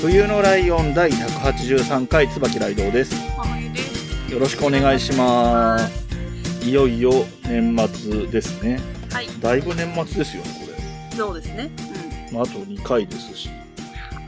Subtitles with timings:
[0.00, 3.14] 冬のライオン第183回椿ライドウです。
[4.32, 6.66] よろしくお願いします。
[6.66, 8.80] いよいよ年末ですね。
[9.12, 9.28] はい。
[9.40, 10.72] だいぶ年末ですよね、こ
[11.12, 11.16] れ。
[11.16, 11.70] そうですね。
[12.32, 13.50] まあ、あと2回ですし。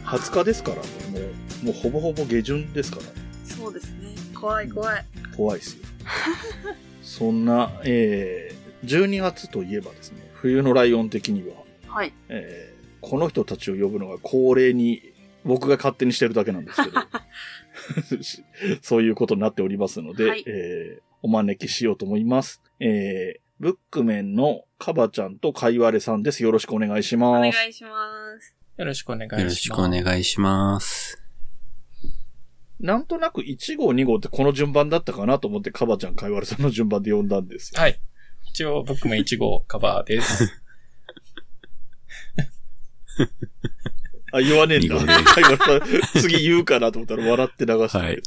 [0.05, 1.19] 20日ですからね、も
[1.63, 3.05] う、もうほぼほぼ下旬ですから。
[3.07, 3.47] うん。
[3.47, 4.15] そうですね。
[4.39, 5.05] 怖い怖い。
[5.35, 5.85] 怖いですよ。
[7.03, 11.55] そんな、えー、12月といえばですね、冬のライオン的には、
[11.87, 12.13] はい。
[12.29, 15.12] えーこの人たちを呼ぶのが恒例に、
[15.45, 17.01] 僕が勝手にしてるだけなんですけど、
[18.83, 22.61] そういうことになっておりますので、はいえーお招きしようと思います。
[22.81, 26.43] えーブックメンのカバちゃんとカイワレさんです。
[26.43, 27.53] よろしくお願いしおます。
[27.57, 27.91] 願いしま
[28.41, 28.57] す。
[28.77, 29.41] よろしくお願いします。
[29.41, 31.23] よろしくお願いします。
[32.81, 37.81] なんとなく1号2号ってこの順番だったかなと思ってカバちゃん、カイワレさんの順番で呼んだんですよ。
[37.81, 38.01] はい。
[38.49, 40.61] 一応、ブックメン1号カバーです。
[44.33, 44.97] あ、言わねえんだ。
[46.19, 48.23] 次言うかなと思ったら笑って流してはいる。。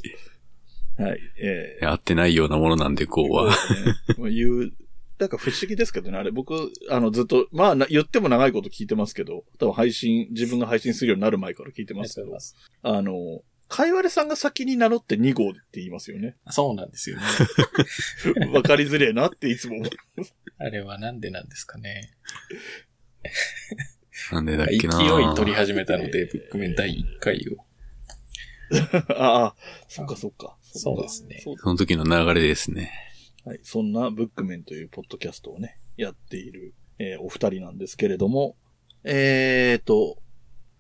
[0.98, 1.20] はい。
[1.42, 3.54] え合ってないようなものなんで、こうー、は。
[3.54, 4.72] そうねまあ言う、
[5.18, 12.38] なんか不思議ですけどね、あれ僕、あの、ずっと、まあ、な言っても長いこと聞いてますけど、多分配信、自分が配信するようになる前から聞いてますけど。
[12.84, 16.36] あの、カイワレさんが先に名乗って2号って言いますよね。
[16.50, 17.24] そうなんですよね。
[18.54, 19.90] わかりづれえなっていつも思う。
[20.58, 22.14] あれはなんでなんですかね。
[24.32, 27.66] なんでだっ勢いけな取り始めたので、ブックメン第1回を。
[29.14, 29.56] ああ、
[29.88, 30.58] そっかそっか。
[30.62, 32.92] そうですねその時の流れですね。
[33.46, 33.60] はい。
[33.64, 38.56] そんなブックメンというポッドキャストをね、やっている、えーお二人なんですけれども、
[39.04, 40.18] えーと、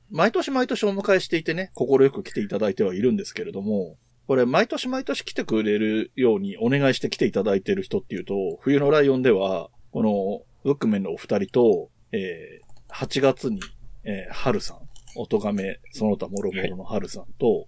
[0.10, 3.98] 毎年毎年お迎えしていてね、心よく来ていただいてはいるんですけれども、
[4.28, 12.65] これ毎年毎年来てくれるようにお願いして来ていただいている人っていうと、冬のライオンでは、このブックメンのお二人と、えー
[12.96, 13.60] 8月に、
[14.06, 14.78] えー春さん、
[15.18, 17.68] 音亀、その他もろもろの春さんと、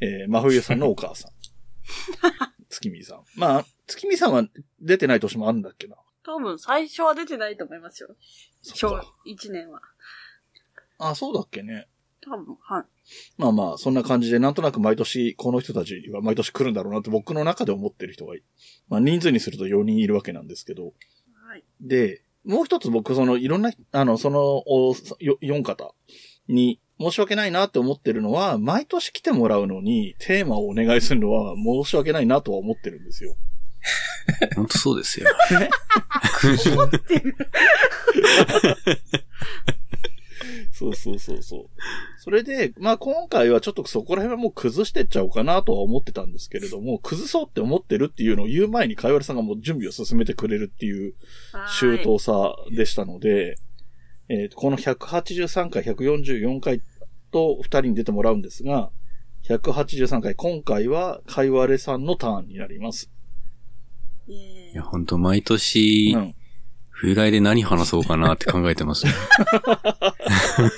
[0.00, 1.32] えー真冬さんのお母さん。
[2.70, 3.24] 月見さん。
[3.36, 4.44] まあ、月見さんは
[4.80, 5.96] 出てない年もあるんだっけな。
[6.24, 8.14] 多分最初は出てないと思いますよ。
[8.62, 9.14] 小そっか。
[9.26, 9.80] 1年は。
[10.98, 11.86] あ、そうだっけね。
[12.22, 12.84] 多分、はい。
[13.36, 18.42] まあまあ、そんな感じで、なんとなく毎年、この人たちは毎年来るんだろうなって僕の中で思ってる人がい
[18.88, 20.92] まあ人数にすると4人いるわけなんですけど。
[21.46, 21.64] はい。
[21.80, 25.94] で、もう一つ僕、その、いろんな、あの、その、およ4方
[26.48, 33.36] に申し訳ないなって思ってるのは、毎年来てもらうのに、テーマをお願いするのは申し訳ないなとは思ってるんですよ。
[34.56, 35.26] ほんとそうですよ。
[40.78, 41.66] そうそうそうそう。
[42.18, 51.14] それで、まあ今回はちょっとそこら辺はもう崩してっちゃおうかなとは思ってたんですけれども、崩そうって思ってるっていうのを言う前にかいわれさんがもう準備を進めてくれるっていう
[51.80, 53.56] 周はい到さでしたので、
[54.28, 56.80] えーこの183回、144回
[57.32, 58.90] と2人に出てもらうんですが、
[59.48, 63.10] 183回、今回はかいわれさんのターンになります。
[64.28, 66.34] いや、ほんと毎年う、ん。
[67.00, 69.12] 冬来で何話そうかなって考えてますよ。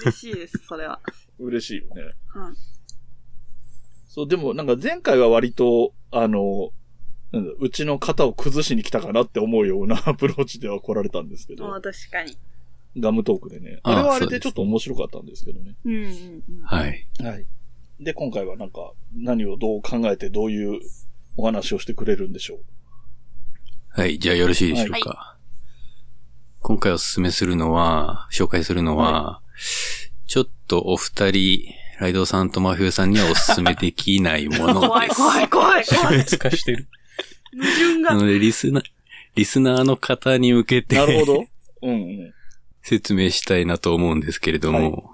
[0.02, 1.00] 嬉しいです、それは。
[1.40, 2.02] 嬉しいよね。
[2.28, 2.54] はい。
[4.08, 6.72] そう、でもなんか前回は割と、あの、
[7.32, 12.36] なんだうちの型を崩しに来たかなって思うような アプローチでは来られたんですけど、ああ、確かに。
[12.98, 13.78] ガムトークでね。
[13.84, 15.76] ああれはあれでちょっと面白かったんですけどね。
[15.84, 16.42] うんうんうん。
[16.64, 17.06] はい。
[17.22, 17.46] はい。
[18.00, 20.80] で、今回はなんか何をどう考えてどういう
[21.36, 22.60] お話をしてくれるんでしょう。
[23.90, 24.18] はい。
[24.18, 25.39] じゃあよろしいでしょうか。
[26.62, 29.40] 今回お勧めするのは、紹介するのは、
[30.26, 35.20] ちょっとお二人、ライドウさんとマフィオさんにはお勧めできないもの怖いです。
[35.20, 36.16] 怖い怖い怖い。
[36.18, 36.88] 別化してる。
[37.52, 38.14] 矛盾が。
[38.14, 38.84] なので、リスナー、
[39.34, 41.44] リスナーの方に向けてなるほど。
[41.82, 42.34] うんうん。
[42.82, 45.10] 説明したいなと思うんですけれども、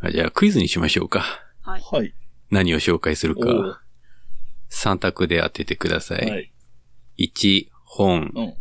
[0.00, 1.24] あじゃあクイズにしましょうか。
[1.62, 1.82] はい。
[1.90, 2.14] はい。
[2.50, 3.82] 何を紹介するか、
[4.70, 6.14] 3択で当ててくださ。
[6.14, 6.52] はい
[7.16, 7.32] い。
[7.34, 8.30] 1、本。
[8.34, 8.54] うん。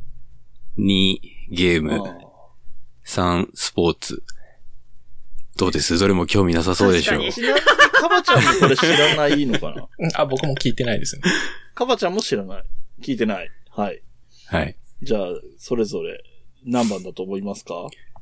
[0.78, 1.20] 2、
[1.50, 1.94] ゲーム。
[1.94, 2.26] あー
[3.06, 4.24] 3、スポーツ。
[5.58, 5.98] どうです？
[6.00, 7.34] どれも興味なさそうでしょう確か。
[7.34, 7.62] ちなみに、
[7.94, 9.88] カバちゃんもこれ知らないのかな？
[10.00, 11.22] う んあ、僕も聞いてないですね。
[11.76, 12.64] カバちゃんも知らない。
[13.02, 13.50] 聞いてない。
[13.70, 14.02] はい。
[14.48, 14.76] はい。
[15.02, 15.22] じゃあ、
[15.58, 16.22] それぞれ、
[16.66, 17.74] 何番だと思いますか？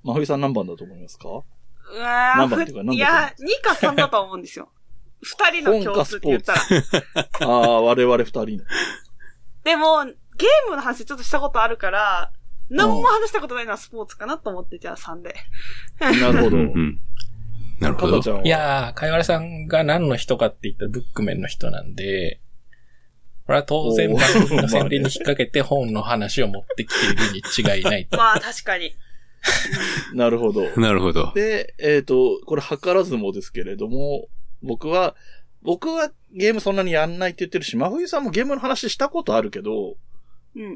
[0.04, 1.30] 真冬さん何番だと思いますか？
[1.30, 4.70] うわ何番っていうか何だと思ういや、2か3だと思うんですよ。
[5.24, 6.60] 二人の共通って言ったら。
[7.40, 8.64] ああ、我々二人の。
[9.64, 12.32] でも、ゲームの話ちょっとしたことあるから、
[12.74, 15.36] 何も話したことないのはスポーツかなと思って、じゃあ3で。
[16.00, 16.58] なるほど。
[16.58, 17.00] うんうん。
[17.80, 18.42] なるほど。
[18.44, 22.40] いやー、かいわれさんが何の人かって言ったらブックメンの人なんで、
[23.46, 27.42] これは当然番組の宣伝に引っ掛けて本の話を持ってきているに
[27.78, 28.16] 違いないと。
[28.18, 28.96] まあ、確かに。
[30.14, 30.70] なるほど。
[30.78, 31.34] なるほど。
[31.36, 34.30] で、えっ、と、これ図らずもですけれども、
[34.62, 35.16] 僕は、
[35.62, 39.96] 僕はゲームそんなにやんないって言ってるし、真冬さんもゲームの話したことあるけど、うん。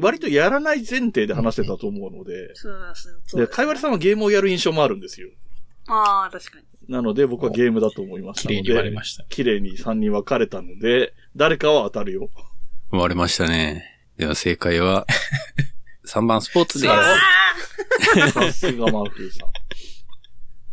[0.01, 3.41] 割とやらない前提で話してたと思うので、そうそうそう。
[3.41, 5.29] で、かいわれさんはゲームをやる印象もあるんですよ。
[5.87, 6.65] ああ、確かに。
[6.87, 8.61] なので僕はゲームだと思いましたので。
[8.61, 9.23] 綺麗に割れました。
[9.25, 12.29] 綺麗に3人分かれたので、誰かは当たるよ。
[12.89, 13.83] 割れましたね。
[14.17, 15.05] では正解は、
[16.07, 18.31] 3番スポーツです。
[18.31, 19.49] さすが真冬さん。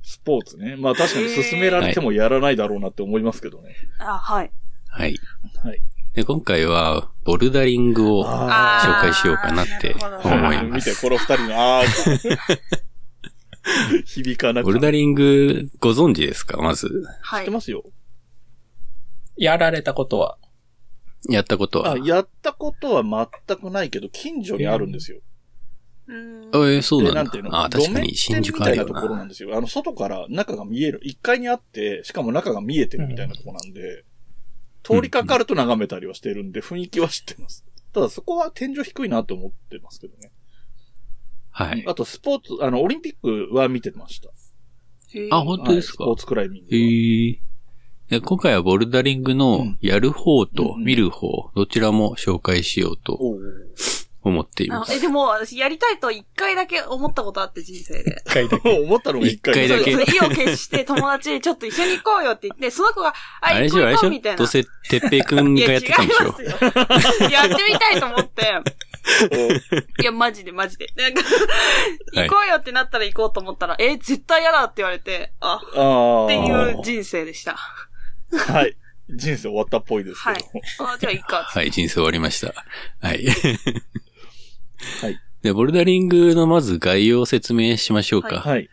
[0.03, 0.77] スポーツね。
[0.77, 3.75] まあ確かに勧められてもやらないだろうなって思いますけどね。
[4.01, 4.51] ーあ、はい。
[4.89, 5.17] はい。
[5.63, 5.81] はい。
[6.15, 10.91] で、今回は、ボルダリングをあ紹介しようかなって思います。
[10.91, 12.39] 見て、この二人の、あー
[14.05, 16.59] 響かなくボルダリングご存知ですか？
[16.59, 17.03] まず。
[17.23, 17.51] はい知って。
[17.51, 17.83] ますよ。
[19.37, 20.37] やられたことは、
[21.31, 21.99] やったことはあ、。
[21.99, 23.03] やったことは
[23.47, 25.19] 全くないけど、近所にあるんですよ。
[26.07, 27.51] うえーそうで、ななんんていうの？
[27.51, 27.65] だ。
[27.65, 29.01] あ、確かに路新宿面店みたいなあるよな。
[29.01, 29.57] ところなんですよ。
[29.57, 31.01] あの、外から中が見える。
[31.05, 34.05] 1階にあって、しかも中が見えてるみたいなところなんで、
[34.85, 37.65] 通りかかると眺めたりはしてるんで、雰囲気は知ってます。
[37.93, 40.31] ただそこは天井低いなと思ってますけどね。
[41.51, 41.85] はい。
[41.87, 44.29] あと、スポーツ、あの、オリンピックは見てました。
[45.31, 46.05] あ、本当ですか？
[46.05, 46.87] はいスポーツクライミングへは。
[46.87, 47.39] ー
[48.11, 53.19] で今回はボルダリングうのんやる方とうん見る方、どちらも紹介しようと
[54.25, 54.93] 思っています。
[54.93, 58.23] あえ、でも私やりたいと一回だけ思ったことあって人生で。
[58.27, 58.71] 一回だけ。
[58.81, 64.01] 思ったのが一回だけそうそう意を決して 友達にちょっと一緒に行こうよって言って、その子が、あ、行こうあれでしょ？
[64.01, 64.39] 行こうみたいな。
[64.39, 66.25] どうせ、てっぺいくんがやってたんでしょ？
[66.25, 67.29] いや、違いますよ。
[67.31, 68.43] やってみたいと思って。
[70.01, 70.87] いや、マジでマジで。
[70.97, 75.81] なんか、はい行こうよってなったら行こうと思ったら、え、絶対嫌だって言われて、あ、あ
[76.23, 76.25] あ。
[76.25, 77.57] っていう人生でした。
[78.33, 78.77] はい。
[79.11, 80.33] 人生終わったっぽいですけ
[80.79, 80.87] ど。
[80.87, 81.43] あ、じゃあいいか。
[81.43, 82.55] はい、人生終わりました。
[83.03, 83.27] はい。
[85.01, 85.19] はい。
[85.43, 88.41] で、ボルダリングのまず概要を説明しましょうか。
[88.41, 88.69] はい。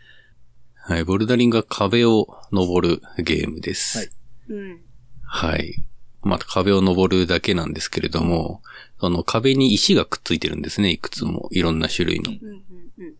[0.76, 4.00] はい、ボルダリングは壁を登るゲームです。
[4.00, 4.10] はい
[4.50, 4.82] うん。
[5.24, 5.76] はい。
[6.24, 8.62] また壁を登るだけなんですけれども、
[9.00, 10.92] その壁に石がくっついてるんですね。
[10.92, 11.48] いくつも。
[11.52, 12.32] いろんな種類の。
[12.32, 12.64] うん、うん、
[12.98, 13.14] うん。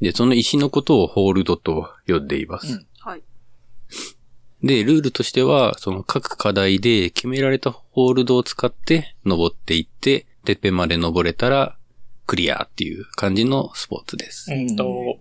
[0.00, 2.72] で、その石のことをホールドと呼んでいます。
[2.72, 3.22] うんはい。
[4.62, 11.76] で、ルールとしては、その各課題で決められたホールドを使って登っていって、てっぺんまで登れたら
[12.26, 14.52] クリアっていう感じのスポーツです。
[14.52, 15.18] うんと、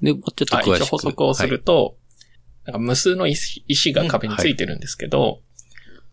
[0.00, 0.82] で、もうちょっとあ詳しく。
[0.82, 1.96] 一応補足をすると、
[2.64, 5.40] なんか無数の石石が壁についてるんですけど、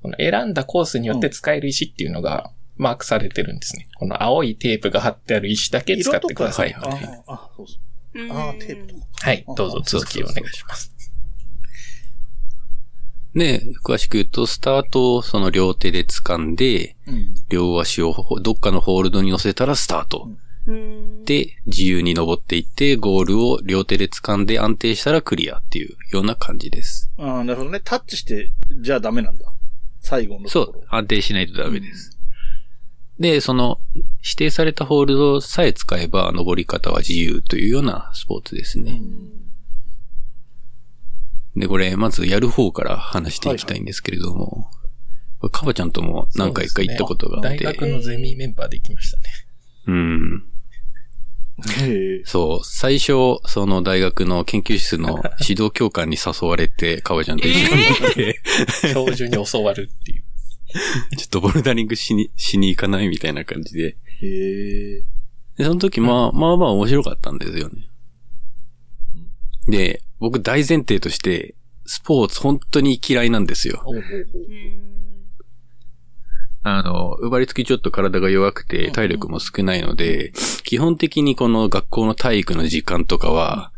[0.02, 3.88] この選んだコースによって使える石っていうのがマークされてるんですね。
[3.98, 6.72] この青いテープが貼ってある石だけ使ってください。
[6.72, 7.80] 色とかはい、ああ、そうそう。
[8.32, 9.06] あ、テープとか。
[9.22, 10.99] はい、どうぞ続きをお願いします。
[13.36, 17.36] で、詳しく言うと、スタートをその両手で掴んで、うん。
[17.50, 20.30] 両足をどっかのホールドに乗せたらスタート。
[20.66, 21.26] うん。
[21.26, 27.12] で、自由に登っていって、ゴールを両手で掴んで安定したらクリアっていうような感じです。
[27.18, 27.82] ああ、なるほどね。
[27.84, 28.52] タッチして、
[28.82, 29.46] じゃあダメなんだ。
[30.00, 30.74] 最後のところ。
[30.74, 32.18] そう、安定しないとダメです。
[33.20, 33.80] で、その、
[34.24, 39.02] 指定されたホールドさえ使えば、登り方は自由というようなスポーツですね。
[41.60, 44.72] で、これ、まずやる方から話していきたいんですけれども、
[45.40, 49.24] これカバちゃんとも何回か行ったことがあって、大学のゼミメンバーで行きましたね。
[49.88, 50.44] うん。
[52.24, 58.42] そう、最初、その大学の研究室の 指導教官に誘われて、カバちゃんと一緒に行って、
[58.94, 60.24] 教授に教わるっていう。
[61.18, 63.98] ちょっとボルダリングしに、しに行かないみたいな感じで。
[64.22, 65.04] へえ。
[65.58, 67.90] で、その時、まあ、まあまあ面白かったんですよね。
[69.68, 73.84] で、僕大前提として、スポーツ本当に嫌いなんですよ。
[76.62, 80.34] あの、生まれつきちょっと体が弱くて体力も少ないので、
[80.64, 83.72] 基本的にこの学校の体育の時間とかは、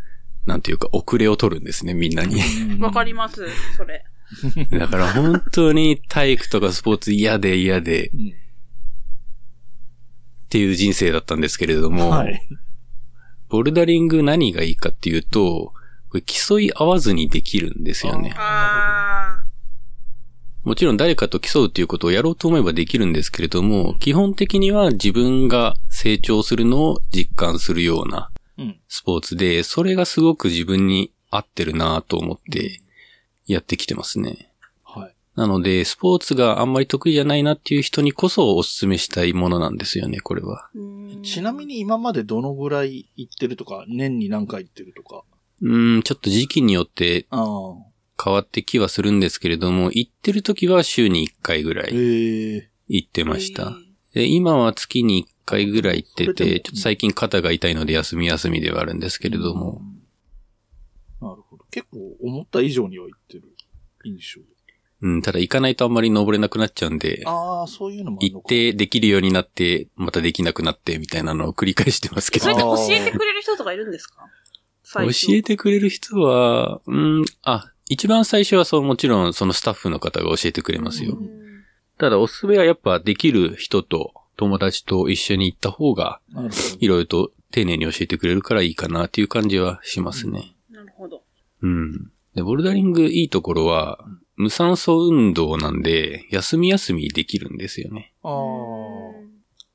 [0.45, 2.41] なんていうか遅れを取るんですね、みんなに。
[2.79, 3.45] わかります、
[3.77, 4.03] それ。
[4.77, 8.33] だから本当に体育とかスポーツ嫌で嫌でうん
[10.45, 12.41] っていう人生だったんですけれども、はい。
[13.47, 15.71] ボルダリング何がいいかっていうと、
[16.11, 18.33] これ競い合わずにできるんですよね。
[18.37, 19.43] あ
[20.63, 28.79] もちろん誰かと競うっていうことをやろうと思えばできるんですけれども、基本的には自分が成長するのを実感するようなうん。
[28.87, 32.81] スポーツで、それがすごく自分に合ってるなと思って
[33.47, 34.51] やってきてますね。
[34.83, 35.15] はい。
[35.35, 40.69] なので、スポーツがあんまり得意じゃないなっていう人にこそお勧めしたいものなんですよね、これは。
[41.23, 45.23] ちなみに今までどのぐらい行ってるとか、年に何回行ってるとか。
[45.61, 47.27] うーん、ちょっと時期によって。
[48.23, 53.73] 変わってきはするんですけれども、行ってる時は週に1回ぐらいええ行ってました。
[54.13, 59.81] で、今は月に1回ぐらい行ってて、ちょっと最近肩が痛いので休み休みではあるんですけれども、
[61.19, 61.65] なるほど。
[61.71, 63.55] 結構思った以上には行ってる
[64.05, 64.41] 印象。
[65.03, 68.41] うん、ただ行かないとあんまり登れなくなっちゃうんで、ああ、そういうのも行っ。
[68.43, 72.61] てできるようになって、またできなくなってみたいなのを繰り返してますけどそれって。
[72.61, 72.77] 教
[73.07, 74.27] えてくれる人とかいるんですか？
[74.93, 81.17] 教えてくれる人は、うん、あ、一番最初はそう、もちろんそのスタッフの方が教えてくれますよ。
[81.19, 81.41] うん
[82.01, 86.19] ただおすすめはやっぱできる人と友達と一緒に行った方が。
[86.79, 90.55] いろいろと丁寧に教えてくれるからいいかなっていう感じはしますね。
[90.71, 91.21] なるほど。
[91.61, 92.11] うん。
[92.33, 94.03] で、ボルダリングいいところは、
[94.35, 98.13] 無酸素運動なんで、休み休みできるんですよね。
[98.23, 98.31] ああ。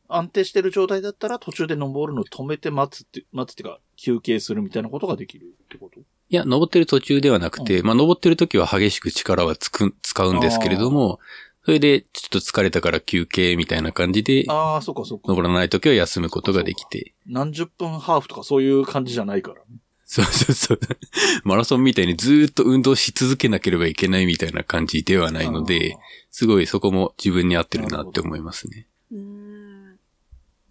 [0.09, 6.01] 安定してる状態だったら途中で登るの止めて待つって、待つっていうか休憩するみたいなことができるってこと？
[6.01, 11.21] いや、登ってる途中ではなくて、まあ、登ってる時は激しく力はつく、使うんですけれども、
[11.65, 15.25] それで、ちょっと疲れたから休憩みたいな感じで、ああ、そっかそっか。
[15.27, 17.15] 登らない時は休むことができて。
[17.27, 19.63] 何十分ハーフとかそういう感じじゃないからね。
[20.05, 20.81] そうそうそう。
[21.43, 25.97] マラソンみたいにずーっと運動し続けなければいけないみたいな感じではないので、
[26.31, 28.87] すごいそこも自分に合ってるなって思いますね。
[29.11, 29.46] うん。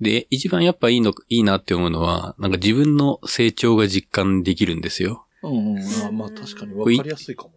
[0.02, 5.26] で、一番やっぱいいの、いいなって思うのは、なんか自分の成長が実感できるんですよ。
[5.42, 5.80] うんうん。
[6.06, 7.52] あまあ確かにわかりやすいかも。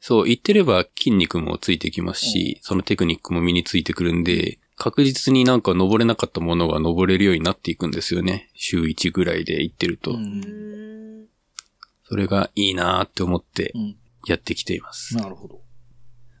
[0.00, 8.50] そう、言ってれば筋肉もついてきますし、そのテクニックも身についてくるんで、確実になんか登れなかったものが登れるようになっていくんですよね。
[8.54, 10.12] 週1ぐらいで行ってると。
[10.12, 11.26] うん。
[12.04, 13.96] それがいいなーって思ってうん。
[14.26, 15.16] やってきています。
[15.16, 15.62] なるほど。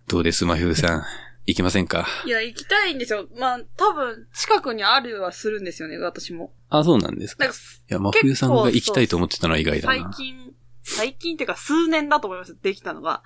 [0.08, 1.02] どうです、まふうさん？
[1.46, 2.06] 行きませんか？
[2.24, 3.26] いや、行きたいんですよ。
[3.38, 6.52] まあ、多分、近くにあるはするんですよね、私も。
[6.68, 7.48] あ、そうなんですか。
[7.48, 7.54] か、
[7.88, 10.12] や、まふうさんが行きたいと思ってたのは意外だな。
[10.12, 13.22] 最近、最近っていうか数年だと思います、できたのが。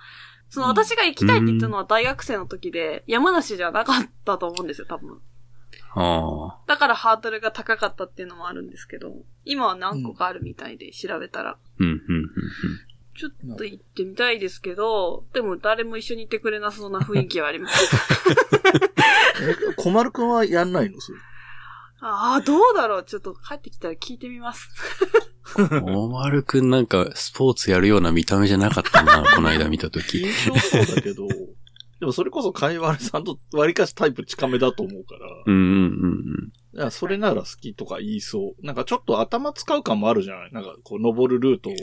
[0.49, 5.21] その私が行きたいって言ったのは大学生の時で、山梨じゃなかったと思うんですよ、多分。
[5.99, 9.13] あだからハードルが高かったっていうのもあるんですけど、
[9.45, 11.51] 今は何個かあるみたいで調べたら。
[11.51, 11.59] あ。
[11.79, 12.27] うん、うん、うん、うん。
[13.17, 17.97] ちょっと行ってみたいですけど、でも誰も一緒に行ってくれなそうな雰囲気はあります。
[19.43, 21.01] え、小丸くんはやんないの？
[21.01, 21.19] それ。
[22.01, 24.69] ああ、どうだろうちょっと帰ってきたら聞いてみます。
[25.85, 30.19] おまるくんなんかスポーツやるような見た目じゃなかったな、 この間見たとき。
[30.21, 31.27] 印象そうだけど、
[32.01, 35.75] でもそれこそかいわれさんと割かしタイプ近めだと思うから、うんうんうん
[36.75, 36.79] うん。
[36.79, 38.67] いやそれなら好きとか言いそう。
[38.67, 40.53] なんかちょっと頭使う感もあるじゃない？
[40.53, 41.75] なんかこう登るルートを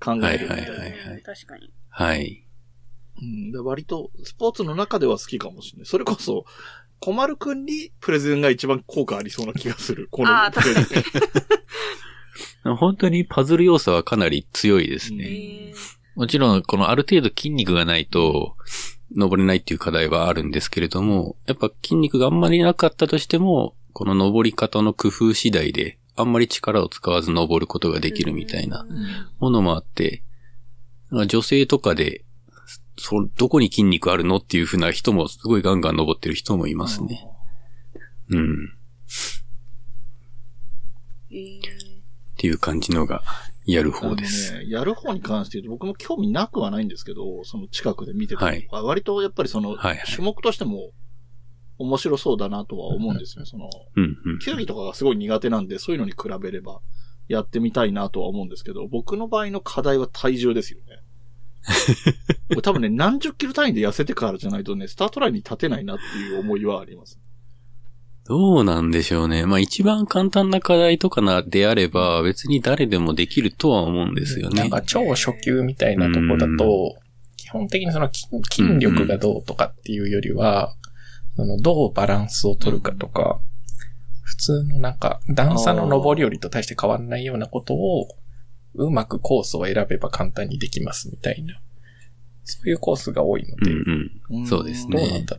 [0.00, 0.70] 考えるみたいな。
[0.72, 1.70] はいはいはいはい確かに。
[1.88, 2.46] はい。
[3.20, 5.86] うん、で割とスポーツの中では好きかもしれない。
[5.86, 6.44] それこそ、
[7.00, 10.08] 小丸くんにプレゼンが一番効果ありそうな気がする。
[10.12, 10.84] こああ、のプレゼン。
[10.84, 11.18] 確か
[12.70, 12.76] に。
[12.76, 15.24] 本当にパズル要素はかなり強いですうんね。
[15.26, 18.54] えーもちろん、このある程度筋肉がないと、
[19.16, 28.86] 登れないっていう課題はあるんですけれども、やっぱ筋肉があんまりなかったとしても、この登り方の工夫次第で、あんまり力を使わず登ることができるみたいな
[29.38, 30.22] ものもあって、
[31.26, 32.24] 女性とかで、
[32.98, 37.26] そ、どこに筋肉あるのっていう風な人も、すごいガンガン登ってる人もいますね。
[38.28, 38.72] うん。
[41.30, 43.22] えーっていう感じのが、
[43.66, 44.54] やる方です。
[44.54, 50.90] ね、やる方に関して言うと僕も興味なくはないんですけど、その近くで見てて、はい割とやっぱりその、種目としても
[51.80, 53.46] 面白そうだなとは思うんですよ。
[53.46, 54.38] その、うん、うん。
[54.38, 56.80] 球技とかがすごい苦手なんで、そういうのに比べれば
[57.26, 61.00] やってみたいなとは思うんですけど、僕の場合の課題は体重ですよね。
[62.50, 67.18] 俺多分ね、何十キロ単位で痩せてからじゃないとね、スタートラインに立てないなっていう思いはあります。
[68.26, 69.46] どうなんでしょうね。
[69.46, 74.60] まあ一番簡単な課題とかな、であれば、別に誰でもできるとは思うんですよね。
[74.60, 76.96] なんか超初級みたいなとこだと、
[77.36, 80.74] 基本的にその筋筋力がどうとかっていうよりは、
[81.40, 83.40] そのどうバランスを取るかとか、
[84.22, 88.08] 普通のなんか段差の上り下りと大して変わらないようなことを、
[88.74, 91.58] うまくコースを選べば簡単にできますみたいな。
[92.44, 94.46] そういうコースが多いのうで、んうん。
[94.46, 95.38] そうですねどうなんだ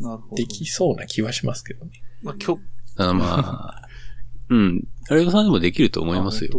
[0.00, 0.34] ろなるほど。
[0.34, 0.36] う。
[0.36, 1.90] できそうな気はしますけどね。
[2.22, 2.62] まあ、今日、
[2.96, 3.88] あまあ、
[4.50, 4.88] うん。
[5.08, 6.50] あれさんでもできると思いますよ。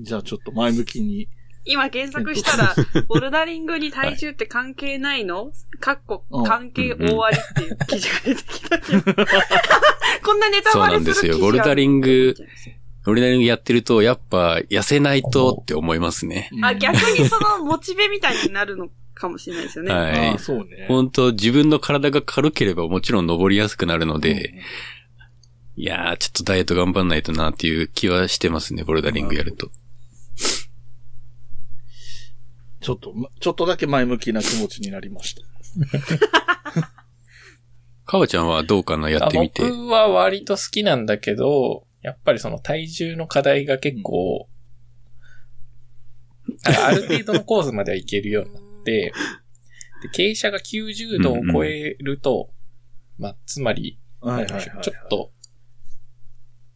[0.00, 1.28] じゃあちょっと前向きに。
[1.68, 2.74] 今検索したら、
[3.08, 5.52] ボルダリングに体重って関係ないの？
[5.80, 9.02] かっこうん関係大ありっていう記事が出てきたけど。
[10.24, 12.34] こんなネタバレするそうなんですよボルダリング
[13.04, 16.50] ボルダリングやってると、やっぱ痩せないとって思いますね。
[16.62, 19.92] あ、逆にそのモチベみたいになるのかもしれないですよね。
[19.94, 20.38] はい。
[20.38, 20.86] そうね。
[20.88, 24.52] 本当自分の体が軽ければもちろん登りやすくなるので、
[25.76, 29.70] いやー、ちょっとダイエット頑張んないとなっていう気はしてますね、ボルダリングやると。
[32.88, 35.42] ちょっと、まちょっとだけ前向きな気持ちになりました。
[38.06, 39.60] かわちゃんはどうかなやってみて。
[39.60, 44.48] 僕は割と好きなんだけど、やっぱりその体重の課題が結構、
[46.64, 49.12] あある程度のコースまではいけるようになって、
[50.00, 52.54] で傾斜が90度を超えると、
[53.18, 54.82] まあ、つまり、はいなんでしょうはいはい。
[54.82, 55.32] ちょっと、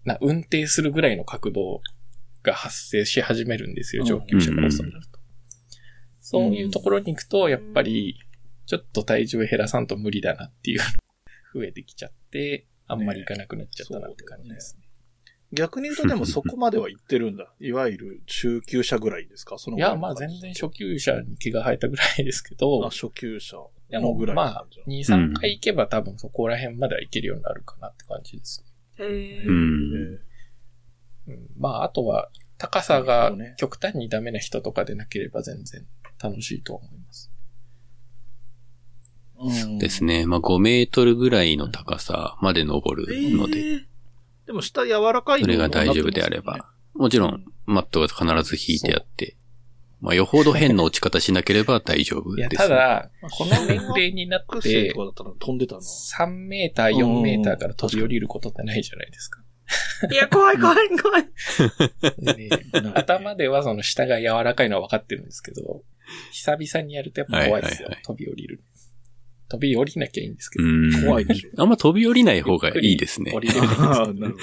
[0.04, 1.80] な、運転するぐらいの角度
[2.42, 5.11] が発生し始めるんですよ、うん上級者コースになると。
[6.32, 8.18] そういうところに行くと、やっぱり、
[8.66, 10.80] ちょっと体重減らさんと無理だなっていう、
[11.54, 14.82] 増えてきちゃって、あんまり行かなくなっちゃったなって感じですね。
[15.52, 17.52] 逆に言うとでもそこまでは行ってるんだ。
[17.60, 19.58] いわゆる中級者ぐらいですか？
[19.58, 23.58] そのいや、まあ全然初級者に毛が生えたぐらいですけどあ、、初級者
[23.90, 28.64] でものぐらいのまあ感じだ。、2、3回行けば多分そこら辺までは行けるようになるかなって感じです
[28.98, 29.04] ね。
[29.04, 30.20] へーうん。
[31.26, 35.86] うん、まあ、あとは、高さが極端にダメな人とかでなければ全然
[36.22, 37.30] 楽しいと思います。
[39.38, 40.04] うんです。
[40.04, 40.26] ね。
[40.26, 43.92] まあ5メートルぐらいの高さまで登るので、えー
[44.46, 46.68] でも下柔らかいそれのが大丈夫であれば。
[46.94, 49.36] もちろん、マットが必ず引いてあって、
[50.00, 52.56] まあよほど変な落ち方しなければ大丈夫です。
[52.56, 55.80] ただ、まあこの年齢になって飛んでたな。
[55.80, 59.40] 3メーター、4メーターから飛び降りることってないじゃないですか。
[60.10, 61.28] いや、怖い怖い怖い。
[62.36, 62.50] で
[62.94, 65.82] 頭ではその下が柔らかいのは分かってるんですけど、
[66.32, 68.02] 久々にやるとやっぱ怖いですよはいはいはい。
[68.04, 68.62] 飛び降りる。
[69.48, 70.64] 飛び降りなきゃいいんですけど。
[70.64, 71.04] うん。
[71.04, 71.50] 怖いでしょ。
[71.60, 73.40] あんま飛び降りない方がいいですね降。
[73.40, 74.34] りれるんですあよあなるほど。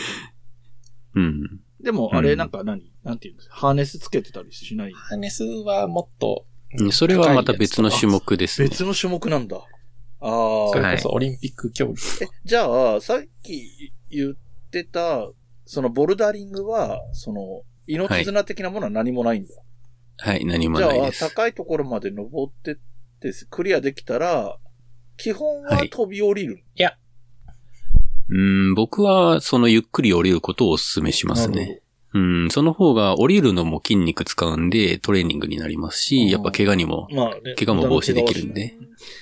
[1.16, 1.60] うん。
[1.82, 3.56] でも、あれなんか何、なんていうんですか？
[3.56, 4.92] ハーネスつけてたりしない？
[4.94, 6.46] ハーネスはもっと、
[6.92, 8.68] それはまた別の種目ですね。
[8.70, 9.58] 別の種目なんだ。
[9.58, 9.62] あ
[10.22, 10.70] あ。
[10.70, 14.34] それはいこそオリンピック競技とえか。、じゃあ、さっき言っ
[14.70, 15.28] てた、
[15.66, 19.56] そのボルダリングは、その、命綱的なものは何もないんだ。
[19.56, 19.66] はい、
[20.26, 21.30] 何もじゃあ、ないです。
[21.30, 22.76] 高いところまで登ってっ
[23.20, 24.58] て、クリアできたら、
[25.18, 26.64] 基本ははい飛び降りる？
[28.32, 31.82] うん、僕はそのゆっくり降りることをお勧めしますね。
[32.14, 37.56] うん、その方が降りるのも筋肉使うんでトレーニングになりますうんし、やっぱ怪我にも、まあね。
[37.56, 38.76] 怪我も防止できるんで。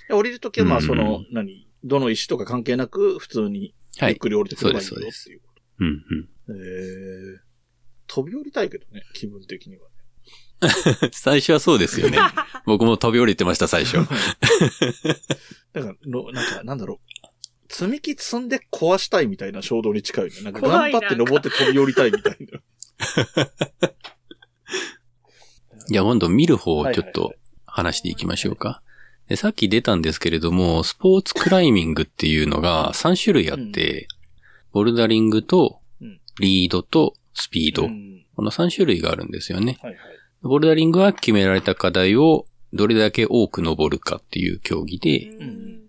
[0.08, 4.12] で降りるときは、まあ、うんその、何、どの石とか関係なく、普通に、はい。
[4.12, 5.42] ゆっくり降りてくればいいよそうですっていう。
[5.80, 6.30] うん、うん。
[6.50, 7.40] えー、
[8.08, 9.97] 飛び降りたいけどね、気分的にはね。
[11.14, 12.18] 最初はそうですよね。
[12.66, 13.98] 僕も飛び降りてました、最初。
[15.74, 17.74] だからの、なんか、なんだろう。
[17.74, 20.42] 積み木積んで壊したいみたいな衝動に近いよね。
[20.44, 22.60] なんか頑張って登って飛び降りたいみたいな。
[25.90, 28.82] いや、今度見る方をちょっと話していきましょうか。
[29.28, 34.08] でさっき出たんですけれども、スポーツクライミングっていうのが3種類あって、
[34.72, 37.86] ボルダリングとうん、リードとスピード。
[37.86, 39.80] うんこの3種類があるんですよね。
[39.82, 40.02] はいはい。
[40.48, 45.82] ボルダリングは決められた課題をどれだけ多く登るかっていう競技で、うん。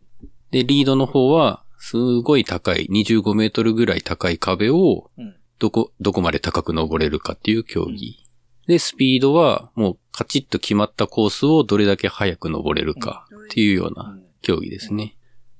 [0.50, 8.24] で、リードの方は、すごい高い、25メートルぐらい高い壁をうん、どこ、どこまで高く登れるかっていう競技。
[8.66, 15.16] で、スピードは、もう、カチッと決まったコースをどれだけ早く登れるかっていうような競技ですね。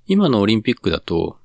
[0.07, 1.39] 今のオリンピックだと、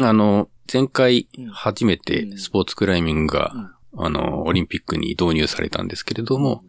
[0.00, 6.62] あの、前回初めてスポーツクライミングが、あの、オリンピックに導入されたんですけれども、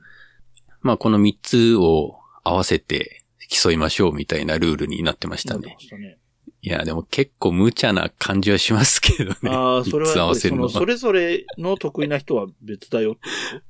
[0.82, 5.78] まあ、この3つを合わせて競いましょうみたいなルールになってましたね。
[6.00, 6.18] ね。
[6.64, 9.38] いや、でも結構無茶な感じはしますけどね。
[9.50, 10.70] ああ、それは3 つ合の、わせるのは。
[10.70, 13.18] それぞれの得意な人は別だよ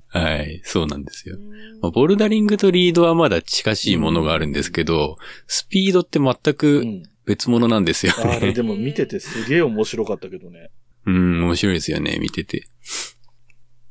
[0.09, 1.37] はい、そうなんですよ。
[1.81, 7.03] まあボルダリングとリードはまだ近しいものがあるんですけど、スピードって全とくうん。
[7.25, 8.53] 別物なんですよあれね。
[8.53, 10.71] でも見ててすげえ面白かったけどね。
[11.05, 12.67] うん、面白いですよね、見てて。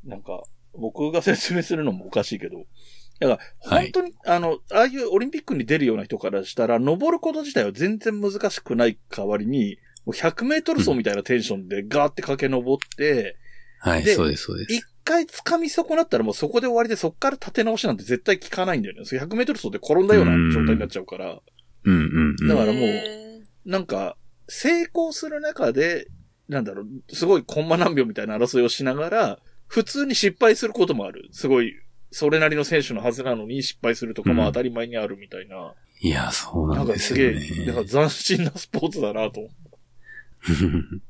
[0.03, 2.65] なんか、僕が説明するのもおかしいけど。
[3.21, 13.37] だから、はい本当に、あの、ああいうオリンピックに出るような人からしたら、登ること自体は全然難しくない代わりに、もう100メートル走みたいなテンションでガーって駆け上って、
[13.79, 14.83] はい、でそうです、そうです一。
[15.03, 19.05] 回掴み損なったらもうそこで終わりでそこから立て直しなんて絶対効かないんだよね。
[19.05, 21.39] それ100メートル走で転んだような状態になっちゃうから。
[21.83, 22.47] うんうんうん。
[22.47, 26.07] だからもうへなんか、成功する中で、
[26.47, 31.29] なんだろう、すごいコンマ何秒みたいな争いをしながら、普通に失敗することもある。
[31.31, 31.73] すごい、
[32.11, 35.73] それなりの選手のはずなのに失敗するとかもうん当たり前にあるみたいな。
[36.01, 37.89] いや、そうななんんかですすよげえ、だからね。
[37.89, 39.51] 斬新なスポーツだなと思う。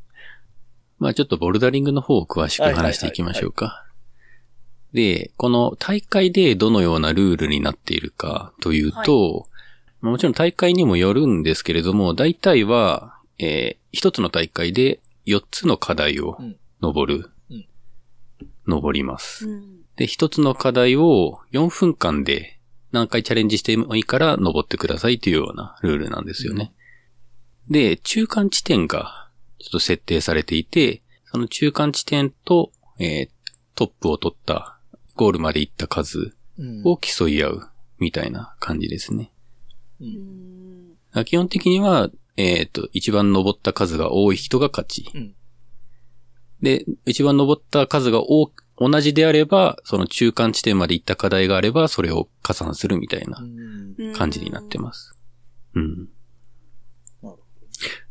[1.00, 3.86] まあちょっとボルダリングの方を詳しく話していきましょうか。
[4.94, 9.48] で、この大会でどのようなルールになっているかというと、
[10.02, 17.30] まあもちろん大会にもよるんですけれども、大体は、えー一つの大会で4つの課題をうん登る。
[17.50, 17.66] うん
[18.68, 19.50] 登ります。
[19.50, 19.81] うん。
[20.02, 22.58] で、一つの課題を4分間で
[22.92, 26.74] 何回チャレンジしてもいいから登ってくださいというようなルールなんですよね。
[27.70, 33.30] で、中間地点がちょっと設定されていて、その中間地点と、えー
[33.76, 34.80] トップを取った、
[35.16, 39.32] ゴールまで行った数うんを競い合うみたいな感じですね。
[40.02, 41.26] うん。
[41.26, 45.12] 基本的には、えっ、と、一番登った数が多い人が勝ち。
[45.14, 45.36] うん
[46.62, 55.15] で、一番登った数が多同じであれば、その中間地点まで行った課題があれば、それを加算するみたいなうん感じになってます。
[55.76, 55.98] うん。
[55.98, 56.08] なる
[57.22, 57.39] ほ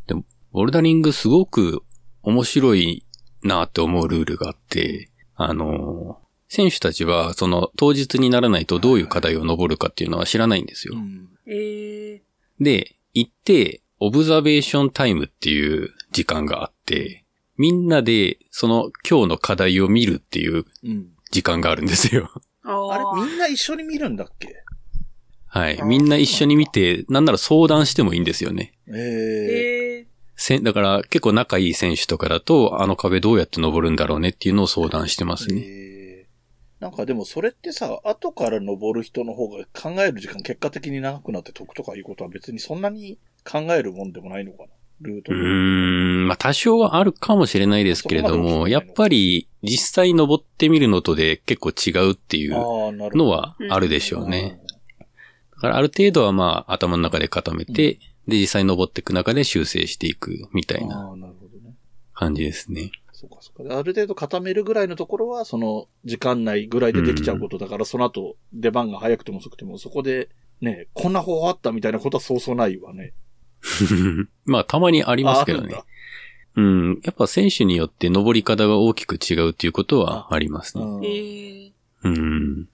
[0.06, 1.83] でも、ボルダリングすごく
[2.22, 3.04] 面白い
[3.42, 10.94] なって思うルールがあって、あのー選手たちは、その当日にならないとどういう課題を登るかっていうのは知らないんですよ。
[10.96, 12.22] うんええ
[12.61, 17.19] で、行って、オブザベーションタイムっていう時間があって、
[17.61, 21.09] みんなでその今日の課題を見るっていううん。
[21.31, 22.29] 時間があるんですよ。
[22.64, 23.25] ああれ、あ。
[23.25, 24.64] みんな一緒に見るんだっけ？
[25.46, 25.81] はい。
[25.83, 28.73] みんな一緒に見て、なんなら相談してもいいんですよね。
[28.88, 30.07] え
[30.49, 35.62] えだから結構仲いい選手とかだと、あの壁どうやって登るんだろうねっていうのを相談してますね。
[35.64, 36.27] ええ
[36.81, 44.68] なんかでもそれってさ、後から登る人の方が考える時間結果的に長くなって得とかいうことは別にそんなに考えるもんでもないのかな？
[45.00, 52.52] ルートうーん、まあ多少はあるかもしれないですけれども、やっぱり実際登ってみるのとで結構違うっていう。
[52.52, 54.60] のはあるでしょうね。
[55.52, 61.14] だからある程度はまあ頭の中で固めて、で実際登っていく中で修正していくみたいな。
[62.20, 62.92] 感じですね。
[63.12, 63.78] そうかそうか。
[63.78, 70.28] ある程度固めるぐらいのところは、その時間内ぐらいでできちゃうことだから、その後出番が早くても遅くても、そこで
[70.60, 73.14] ね、こんな方法あったみたいなことはそうそうないわね。
[74.44, 75.83] まあたまにありますけどね。
[76.57, 77.01] うん。
[77.05, 80.85] やっぱ選手によって登り方が大きく違うっていうことはありますね。
[80.85, 82.68] うんええうん。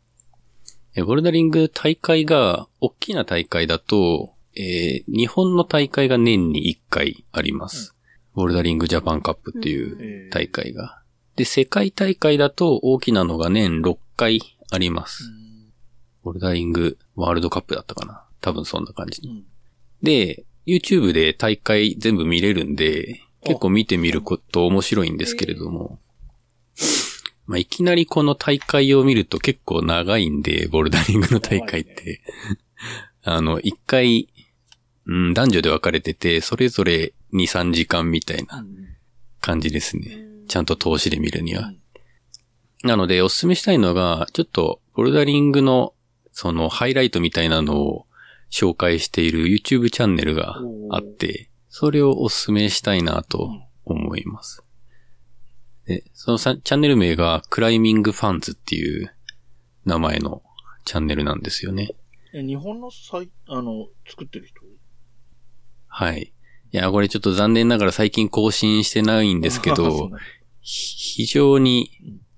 [0.94, 7.94] えボルダリング大会が、大きな大会だと、えー日本の大会が年に1回あります。
[8.34, 11.02] ボルダリングジャパンカップっていうええ大会が。
[11.36, 15.30] で、世界大会だと大きなのが年6回あります。
[16.22, 18.24] ボルダリングワールドカップだったかな。
[18.40, 19.30] 多分そんな感じう。
[19.30, 19.44] ん
[20.02, 26.00] で、YouTube で大会全部見れるんで、結構見てみること面白いんですけれども、
[27.46, 32.20] まあ、いきなりこの大会を見ると結構長いんで、ボルダリングの大会って。
[33.22, 34.28] あの、一回、
[35.06, 38.64] うん、男女で分かれてて、それぞれ2、3時間みたいな
[39.40, 40.18] 感じですね。
[40.48, 41.72] ちゃんと通しで見るには。
[42.82, 45.94] なので、おすすめしたいのが、ちょっと、ボルダリングの、
[46.32, 48.06] その、ハイライトみたいなのを
[48.50, 50.56] 紹介している YouTube チャンネルが
[50.90, 53.50] あって、それをおすすめしたいなと
[53.84, 54.62] 思います。
[55.86, 59.14] で、そのさチャンネル名が、クライミングファンズっていう
[59.84, 60.42] 名前の
[60.84, 61.90] チャンネルなんですよね。
[62.34, 64.60] え、日本のサイ、あの、作ってる人？
[65.86, 66.32] はい。
[66.72, 70.10] いや、これちょっと残念ながら最近更新してないんですけど、
[70.60, 71.90] 非常に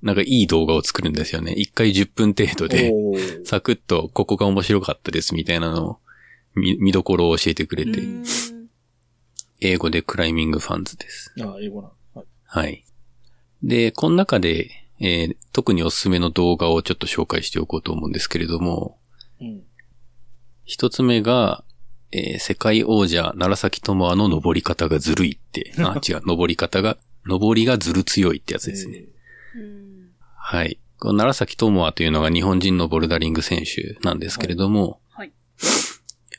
[0.03, 1.55] なんかいい動画を作るんですよね。
[1.57, 2.93] 1回10分程度で、
[3.45, 5.99] サクッとここが面白かったですみたいなのを
[6.55, 8.25] 見見どころを教えてくれて、うん
[9.61, 11.35] 英語でクライミングファンズです。
[11.41, 11.95] あ、英語なの。
[12.15, 12.27] はい。
[12.45, 12.85] はい。
[13.65, 18.99] で、この中で、えー特におすすめの動画をちょっと紹介しておこうと思うんですけれども、
[19.41, 19.63] うん。
[20.65, 21.65] 一つ目が、
[22.13, 28.99] えー世界王者、奈良崎智也の登り方がずるいって、 あ、違う、登り方が、登りがずる強いってやつですね。
[28.99, 29.18] うん
[30.37, 30.79] はい。
[30.99, 35.33] この奈良崎智也というのが日本人のボルダリング選手なんですけれども、はい。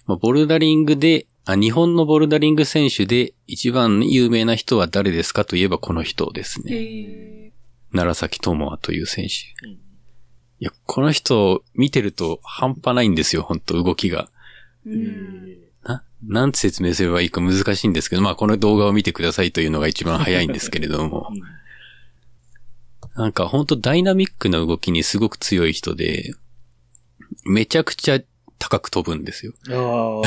[0.05, 6.75] まあ、ボルダリングであ、日本のボルダリング選手で一番有名な人は誰ですかといえばこの人ですね。
[6.75, 7.51] え
[7.91, 9.67] 奈良崎智也という選手。
[9.67, 9.89] うん
[10.61, 14.29] いや、この人見てると半端ないんですよ、本当動きが。
[14.85, 21.31] ーうんな、なんて説明すればいいか難しいんですけど、まあこの動画を見てくださいというのが一番早いんですけれども、
[23.19, 26.33] なんか本当ダイナミックな動きにすごく強い人で、
[27.43, 28.19] めちゃくちゃ
[28.57, 29.51] 高く飛ぶんですよ。
[29.67, 30.21] あ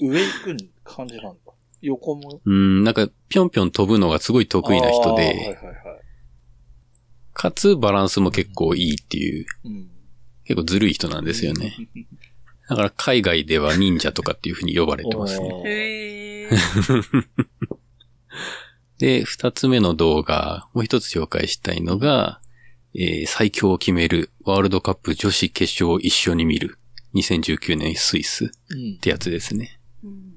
[0.00, 1.52] 上行く感じなんだ。
[1.82, 2.40] 横も？
[2.44, 5.76] うん、なんかぴょんぴょん飛ぶのがすごい得意な人で、あーはいはいはい。
[7.32, 9.88] かつバランスも結構いいっていう、うん。
[10.42, 11.76] 結構ずるい人なんですよね。
[12.68, 15.62] だから海外では忍者とかっていう風に呼ばれてますね。
[15.64, 16.50] へえ。
[19.00, 22.40] で、二つ目の動画、もう一つ紹介したいのが、
[22.94, 26.76] えー最強を決めるワールドカップ女子決勝を一緒に見る。
[27.14, 28.98] 2019年スイスっうん。
[28.98, 29.80] てやつですね。
[30.04, 30.34] うん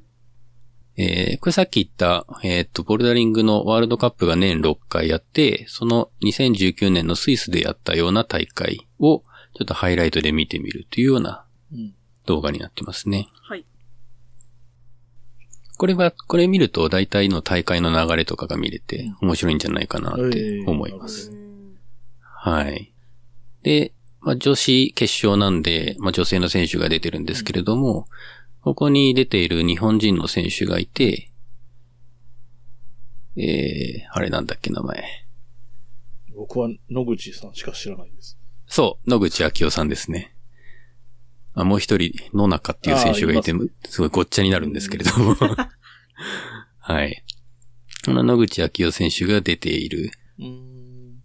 [0.95, 9.19] えーこれさっき言った、えーっと、ボルダリングのワールドカップが年6回やって、その2019年のスイスでやったような大会を、
[9.55, 11.93] ちょっとハイライトで見てみるというようなうん。
[12.25, 13.27] 動画になってますね。
[13.41, 13.65] はい。
[15.77, 21.31] これは、これ見ると大体の大会の流れとかが見れて面白いんじゃないかなって思います。
[21.31, 21.43] うん
[22.45, 22.91] はい。
[23.61, 28.05] で、まあ、女子決勝なんで、まあ、女性の選手が出てるんですけれども、
[28.59, 31.31] ここに出ている日本人の選手がいて、
[33.37, 35.25] えー、あれなんだっけ、名前。
[36.35, 38.37] 僕は野口さんしか知らないです。
[38.67, 40.32] そう、野口昭夫さんですね。
[41.55, 43.51] あもう一人、野中っていう選手がいて、
[43.85, 45.35] すすごいごっちゃになるんですけれども。
[46.79, 47.23] はい。
[48.05, 51.23] この野口昭夫選手が出ているうん。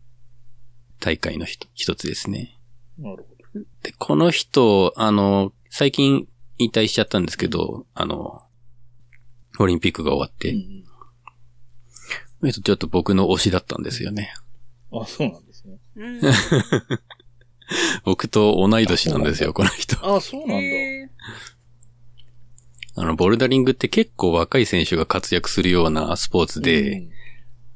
[1.01, 2.59] 大会の一一つですね。
[2.99, 3.65] なるほど。
[3.83, 8.43] で、この人、あの、最近引退しちゃったんですけど、あの、
[9.59, 10.85] オリンピックが終わって、うん
[12.45, 14.33] えっとちょっと僕の推しだったんですよね。
[14.93, 15.79] あ、そうなんですね。
[17.71, 19.97] う ん僕と同い年なんですよ、この人。
[20.17, 21.13] あ、そうなんだ。
[22.97, 27.11] あの、ボルダリングって結構若い選手が活躍するようなスポーツで、うん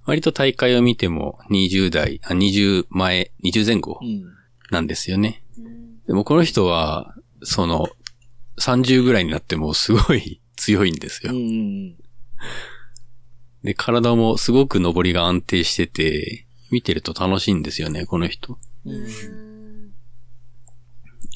[0.05, 4.25] 割と大会を見ても20代、あ、20前、20前後うん。
[4.71, 5.45] なんですよね。
[5.57, 7.89] うんでもこの人は、その、
[8.59, 11.39] 30ぐらいになってもすごい 強いんですようん。
[11.39, 11.97] うん。
[13.63, 18.59] で、体もすごく登りが安定してて、見てると楽しいんですよね、この人。
[18.85, 19.52] うん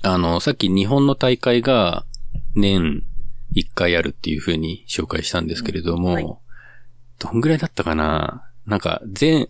[0.02, 2.04] あの、さっき日本の大会が
[2.54, 3.02] 年
[3.54, 6.26] 1回あるっていう風に紹介したんですけれども、うんはい
[7.18, 8.44] どんぐらいだったかな？
[8.66, 9.48] なんか、全、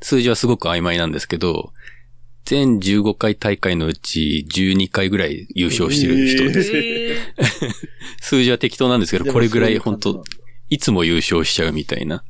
[0.00, 1.72] 数字はすごく曖昧なんですけど、
[2.44, 6.72] 全15回大会のうち12回ぐらい優勝してる人です。
[6.74, 7.16] へー
[8.20, 10.22] 数字は適当なんですけど、これぐらい本当
[10.68, 12.22] いつも優勝しちゃうみたいな。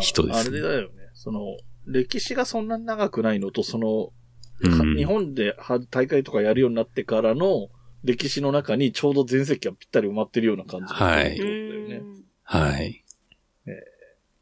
[0.00, 1.10] 人ですねあれだよね。
[1.14, 4.12] その、歴史がそんなに長くないのと、その、
[4.60, 7.68] うん日本では大会とかやるようになってからの
[8.04, 12.02] 歴史の中にちょうど全席がぴったり埋まってるような感じがするってことだよね。
[12.44, 13.04] はい。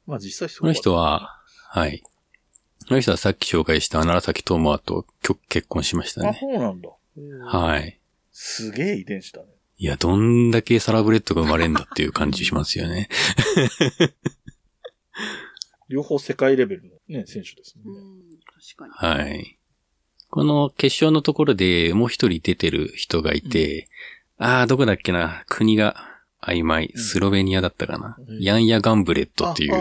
[0.07, 2.03] まあ実際そうこの人は、はい。
[2.87, 6.39] この人はさっき紹介した楢崎智亜と結結婚しましたあ、ね。
[6.39, 6.91] そうなんだ。
[7.47, 7.99] はい。
[8.33, 9.49] すげえ遺伝子だね。
[9.79, 13.09] いや、どんだけサラブレッドが生まれんだっていう感じしますよね。
[15.89, 18.01] 両方世界レベルのね、選手ですもね。
[18.01, 18.23] うんん
[18.77, 18.93] 確かに。
[18.93, 19.59] はい。
[20.35, 23.87] この決勝のところでもう一人出てる人がいて、
[24.37, 25.95] ああ、どこだっけな、国が
[26.43, 28.17] 曖昧、うんスロベニアだったかな。
[28.19, 29.73] うんヤンヤ・ガンブレットっていう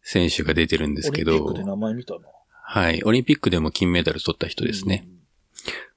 [0.00, 2.20] 選手が出てるんですけどオリンピック、で名前見たな。
[2.62, 3.02] はい。
[3.04, 5.06] オリンピックでも金メダル取った人ですね。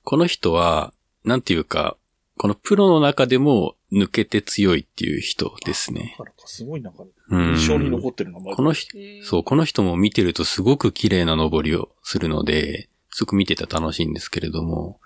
[0.04, 0.92] この人は、
[1.24, 1.96] なんていうか、
[2.36, 6.18] このプロの中でも抜けて強いっていう人ですね。
[6.20, 8.56] だからかすごいなんか、うん印象に残ってる名前だ。
[8.58, 15.00] この人、そう、この人も見てるとすごく綺麗な登りをするので、すごく見てて楽しいんですけれども、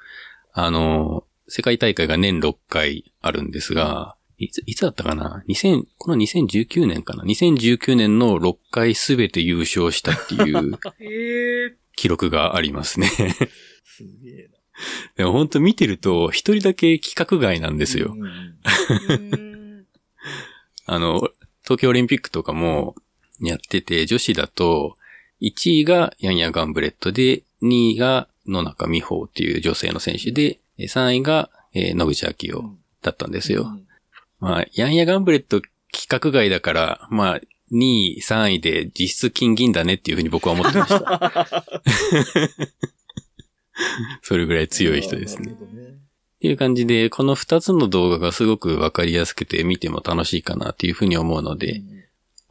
[0.51, 10.77] あの、世界大会が年6回あるんですが、いつ、いつだったかな ?2000、この2019年かな ?2019 年の6回すべて優勝したっていう。
[11.95, 13.07] 記録がありますね。
[13.85, 14.57] すげえな。
[15.15, 18.13] でも本当見てると、一人だけ規格外なんですよ。
[20.85, 21.29] あの、
[21.63, 22.95] 東京オリンピックとかも
[23.39, 24.97] やってて、女子だと、
[25.41, 33.63] 1位がヤンヤ・ガンブレットで、2位が野中美穂っていう女性の選手で、え3位が、えー野口昭夫だったんですよ。
[33.63, 33.87] うん
[34.39, 35.61] まあ、ヤンヤ・ガンブレット
[35.93, 41.73] 規格外だから、まあ、2位、3位で実質金銀だねっていうふうに僕は思ってました。
[44.23, 45.51] それぐらい強い人ですね。
[45.51, 45.55] っ
[46.41, 52.01] ていう感じで、この2つの動画がすごくわかりやすくて見ても楽しいかなっていうふうに思うので、うん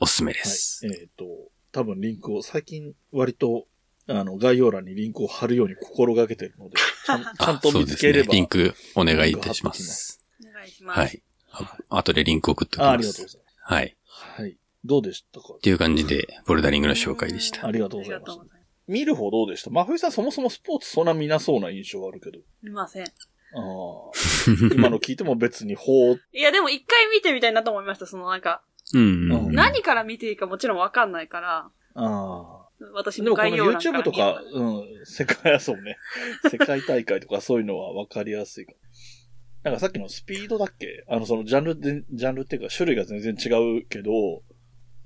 [0.02, 0.86] おすすめではいす。。
[0.86, 3.66] えっ、と、多分リンクを、最近割と、
[4.06, 8.28] あの、概要欄にリンクを貼るように心がけてるので、 ちゃん ちゃんと見つければ。
[8.28, 8.34] ね。
[8.34, 10.24] リンクお願いいたします。
[10.48, 10.98] お願いします。
[11.00, 11.22] はい。
[11.52, 13.06] あ後でリンク送っておきああます。
[13.06, 13.74] りがとうございます。
[13.74, 13.86] はい。
[13.86, 14.56] っはい。
[14.84, 15.54] どうでしたか？
[15.62, 17.66] ていう感じで、ボルダリングの紹介でした。
[17.66, 18.20] ありがとうございます。
[18.20, 18.70] がとうございます。
[18.88, 19.70] 見る方どうでした？
[19.70, 22.38] 真冬さんそもそもスポーツそんな見なそうな印象があるけど。
[22.62, 23.04] 見ません。
[23.04, 23.60] ああ。
[24.72, 26.20] 今の聞いても別にほう。
[26.32, 28.06] いや、でも一回見てみたいなと思いました。
[28.06, 28.62] そのなんか、
[28.94, 29.32] うん。
[29.32, 31.70] うん何から見ていいかもちろんわかんないから。
[31.94, 32.60] ああ。
[32.94, 35.96] 私の概要欄から YouTube と見よか、うん、世界、そうね。
[36.50, 38.78] 世界大会とかそういうのは分かりやすいかも。
[39.62, 41.04] なんかさっきのスピードだっけ？
[41.06, 44.10] あの、そのジャンルで、ジャンルっていうか種類が全然違うけど、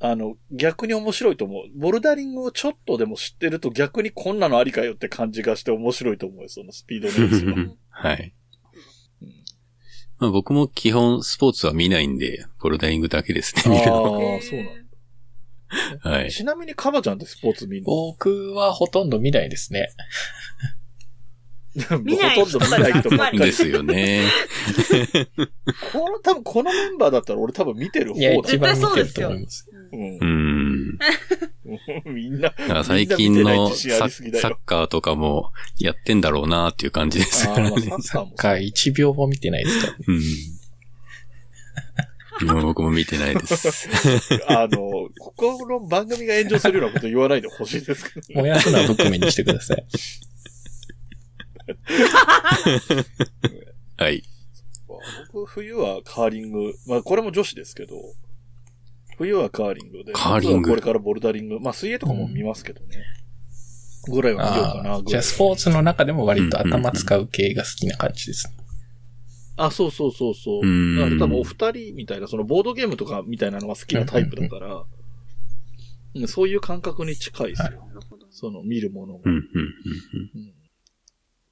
[0.01, 1.63] あの、逆に面白いと思う。
[1.77, 7.75] ボルダリングをちょっとでも知ってると逆にこんなのありかよって感じがして面白いと思うよ、そのスピードのやつは。
[7.91, 8.35] はい。
[10.19, 14.35] まあ僕も基本スポーツは見ないんで、ボルダリングだけですね、見るの。
[14.35, 14.67] ああ、そうなん
[16.03, 16.11] だ。
[16.11, 16.31] はい。
[16.31, 17.87] ちなみにカバちゃんってスポーツ見んの？
[17.87, 19.91] 僕はほとんど見ないですね。
[22.05, 24.23] 見ないほとんど見ない人ばっかりですよね。
[25.93, 29.69] この、多分このメンバーだったら俺多分見てる方いや、だ一番見てると思います。
[29.93, 30.25] うんう。
[30.25, 30.54] ん。
[32.05, 32.51] みんな。
[32.51, 37.83] だから最近のサッカーとかもやってんだろうなっていう感じですあーまあよね。
[37.83, 39.95] サッカーもサッカー1秒も見てないですから。
[40.07, 40.21] うん。
[42.43, 43.89] もう僕も見てないです。
[44.49, 49.85] あの、ここの番組が炎上するようなこと言わないでほしいですけど、燃やすのはブックメンにしてください。
[53.97, 54.25] はい。
[55.33, 57.97] 僕、冬はカーリング、まあこれも女子ですけど、
[59.17, 63.05] 冬はカーリングで、カーリング夏はこれからボルダリング、まあ水泳とかも見ますけどね。
[64.09, 64.93] ぐらいは見ようかな、ぐらい。
[64.93, 68.53] あーじゃあスポーツの中でも割と頭使う系が好きな感じです。
[69.57, 70.67] あ、そうそうそうそう。
[70.67, 74.85] うんだから多分お二人みたいな、そのボードゲームとかみたいなのが好きなタイプだから、うん
[76.29, 77.71] そういう感覚に近いですよ。
[77.71, 79.23] なるほどその見るものが。
[79.25, 79.41] うん、うん、うん
[80.37, 80.55] うん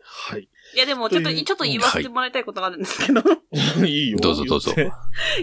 [0.05, 0.43] はい。
[0.43, 3.23] いや、でもちょっと、ちょっと言わせてもらいたいことがあるんですけど。
[3.87, 4.19] いいよ。
[4.19, 4.77] どうぞどうぞい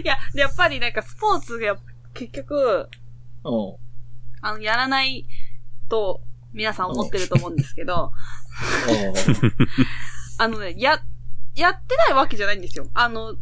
[0.04, 1.76] や、やっぱりなんかスポーツが
[2.20, 2.88] 結局、
[3.44, 3.76] うん。
[4.42, 5.26] あの、やらない
[5.88, 6.20] と
[6.52, 8.12] 皆さん思ってると思うんですけど、
[10.38, 11.02] あのね、や、
[11.54, 12.88] やってないわけじゃないんですよ。
[12.92, 13.36] あの、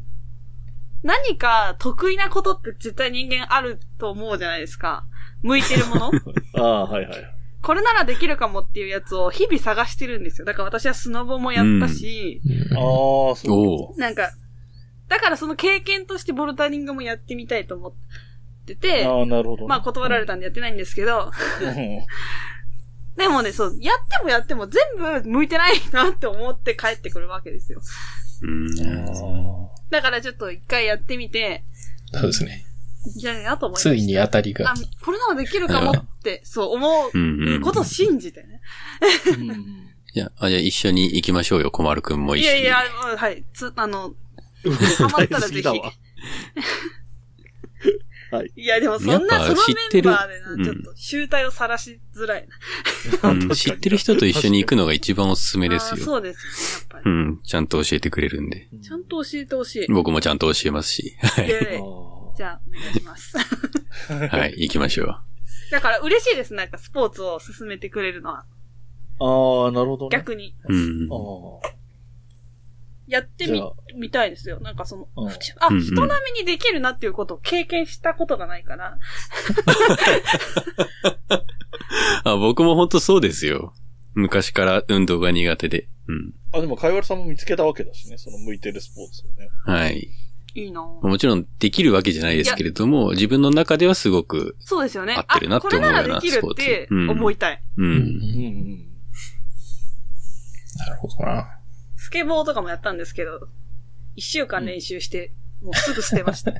[1.03, 5.05] 何か得意なことって絶対人間あると思うじゃないですか。
[5.43, 6.13] 向いてるもの
[6.55, 7.35] ああ、はいはい。
[7.63, 10.45] これならできるかもっていうやつを日々探してるんですよ。
[10.45, 13.51] だから私はスノボもやったし、うんああ、そう。
[13.51, 14.31] おーなんか、
[15.09, 17.99] だからその経験としてボルダリングもやってみたいと思って
[18.77, 19.69] て、ああ、なるほどね。
[19.69, 21.31] まあ断られたんでやってないんですけど、
[21.63, 22.01] うん
[23.17, 27.81] でもね、そう、やってもやっても全部向いてないなって思って帰ってくるわけですよ。
[28.43, 28.69] うん。
[29.91, 31.65] だからちょっと一回やってみて、
[32.13, 32.65] そうですね。
[33.17, 33.81] じゃあやと思いま。
[33.81, 38.61] ついに当たりがあ。、これならできるかもって、そう思うことを信じてね。
[39.27, 42.61] うんじゃあ、あじゃあ一緒に行きましょうよ、小丸くんも一緒に。
[42.61, 42.79] いやいや、
[43.11, 44.15] うんはい、つ、あの、
[44.97, 45.63] ハマったらぜひ
[48.31, 48.53] はい。
[48.57, 52.47] いやでもそんやっぱな、その知ってるメンバーでな、うんちょっと集大を晒しづらい
[53.23, 53.31] な。
[53.31, 56.05] うん知ってる人と一緒に行くのが一番おすすめですよ。
[56.05, 57.15] そうですよね、やっぱり。
[57.15, 57.41] うん。
[57.43, 58.69] ちゃんと教えてくれるんで。
[58.83, 59.87] ちゃんと教えてほしい。
[59.93, 61.17] 僕もちゃんと教えますし。
[61.21, 61.49] はい。
[62.37, 63.37] じゃあ、お願いします。
[64.37, 65.17] はい、行きましょう。
[65.71, 68.45] だから嬉しいです、なんかスポーツを進めてくれるのは。
[69.21, 70.11] ああ、なるほどね。
[70.13, 70.55] 逆に。
[70.69, 71.09] うん。
[71.11, 71.79] ああ。
[73.09, 73.63] やってみ
[73.97, 74.61] みたいですよ。
[74.61, 78.99] なんかその、うんあ、うんうん人並みにできるなっていうことを経験したことがないから。
[82.25, 83.73] あ、僕も本当そうですよ。
[84.15, 85.89] 昔から運動が苦手で。
[86.09, 86.35] うん。
[86.53, 89.49] あ、でも、かいわるさんも見つけたわけだしね、その向いてるスポーツをね。
[89.65, 90.09] はい。
[90.55, 95.15] いいなぁもちろんできるわけじゃないですけれども、自分の中ではすごく、そうですよね。
[95.15, 97.63] 合ってるなって思うようなあこれならできるって思いたい。
[97.77, 97.83] う。
[97.83, 98.89] うんんうんうん。
[100.79, 101.58] なるほどな。
[102.01, 103.49] スケボーとかもやったんですけど、
[104.17, 106.53] 一週間練習して、もうすぐ捨てました。
[106.55, 106.59] も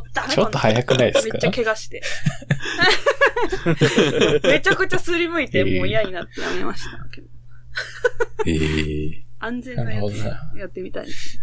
[0.00, 1.34] うダメちょっと早くないですか？
[1.34, 2.02] めっちゃ怪我して。
[4.42, 7.28] めちゃくちゃすりむいて、もう嫌になってやめましたけど。
[8.46, 11.38] ええ 安全なやつやってみたいです。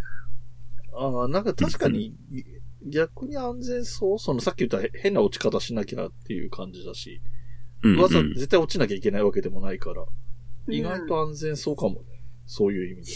[0.94, 2.14] ああ、なんか確かに、
[2.86, 7.22] 逆に安全そうそのさっき言った変な落ち方しなきゃっていう感じだし、
[7.84, 8.34] うん、わざうん。
[8.34, 10.04] 絶対落ちなきゃいけないわけでもないから、
[10.70, 12.00] 意外うんと安全そうかもね。
[12.46, 13.12] そういう意味で。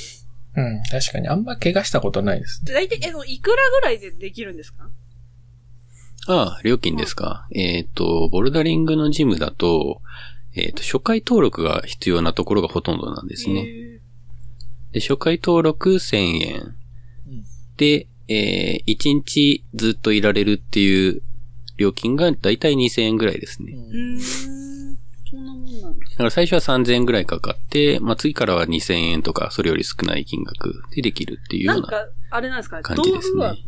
[0.58, 2.74] うん、確かにあんま怪我したことないですね。
[2.74, 4.90] 大体、え、いくらぐらいでできるんですか？
[6.28, 7.48] ああ、料金ですか？
[7.52, 10.02] えっ、と、ボルダリングのジムだと、
[10.54, 13.62] えっ、と、初回登録が必要なところがほとんどなんですね。
[13.66, 14.00] へ
[14.92, 16.62] で、初回登録1000円。
[16.62, 16.76] うん
[17.78, 21.22] で、えー、1日ずっといられるっていう
[21.78, 23.74] 料金がだいたい2000円ぐらいですね。
[23.74, 24.61] ーうーん。
[26.12, 32.82] だから最初は3000円ぐらいかかって、まあ、次からは2000円とか、それより少ない金額でできるっていうようんななか、あれなんですか？
[32.82, 33.60] 感じです道具はね。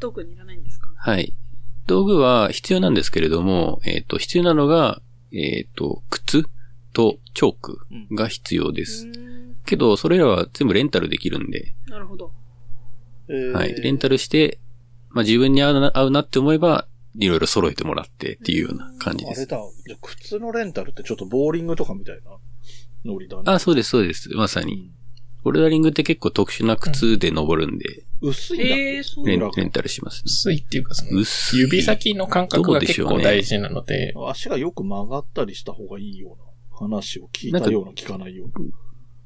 [0.00, 0.88] 特にいらないんですか？
[0.96, 1.32] はい。
[1.86, 5.00] 道具は必要なんですけれども、えっ、と、必要なのが、
[5.32, 6.44] えっ、と、靴
[6.92, 7.78] とチョーク
[8.12, 9.06] が必要です。
[9.06, 12.32] うーんけど、それらは全部レンタルできるんで、なるほど。
[13.28, 13.74] えーはい。
[13.80, 14.58] レンタルして、
[15.10, 16.86] まあ、自分に合うな合うなって思えば、
[17.18, 19.38] いろいろ揃えてもらってっていうような感じです。
[19.38, 19.58] あれだ。
[19.86, 22.38] じゃあ靴のレンタルってちょっとボーリングとかみたいな
[23.04, 23.42] ノリだね。
[23.46, 24.28] あ、そうです、そうです。
[24.34, 24.92] まさに。
[25.42, 28.74] ボルダリングって結構特殊な靴で登るんで、薄いんだっけ？
[28.74, 29.26] ええー、そう。
[29.28, 30.22] レンレンタルします。
[30.26, 31.60] 薄いっていうかその、薄い。
[31.60, 38.54] 指先の感覚が結構大事なので、足がよく曲がったりした方がいいような話を聞いたような聞かないような。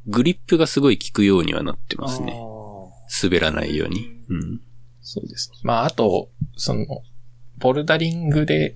[0.06, 2.32] グリップがすごい効くようにはなってますね。
[2.34, 2.60] あ
[3.22, 4.06] 滑らないように。
[4.28, 4.60] うん。
[5.00, 5.50] そうです。
[5.62, 6.84] まあ、あと、その、
[7.60, 8.74] ボルダリングで、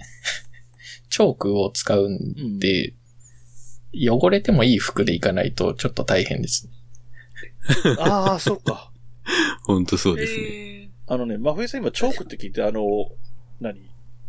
[1.11, 2.95] チョークを使うんで、
[3.95, 6.69] 汚れてもいい服でいかないとちょっと大変です。
[7.85, 8.93] ー あー、そっか。
[9.63, 10.49] ほんとそうですね。
[10.49, 12.83] えあのね、真冬さん今チョークって聞いて、あの、
[13.61, 13.79] 何？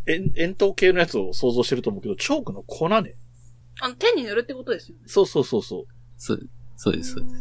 [0.07, 2.95] 円、円筒系のやつを想像してると思うけど、チョークの粉ね。
[2.95, 3.13] ー、
[3.79, 5.03] あの、手に塗るってことですよね。
[5.07, 5.85] そうそうそうそう。
[6.17, 7.35] そう、そうです、そうです。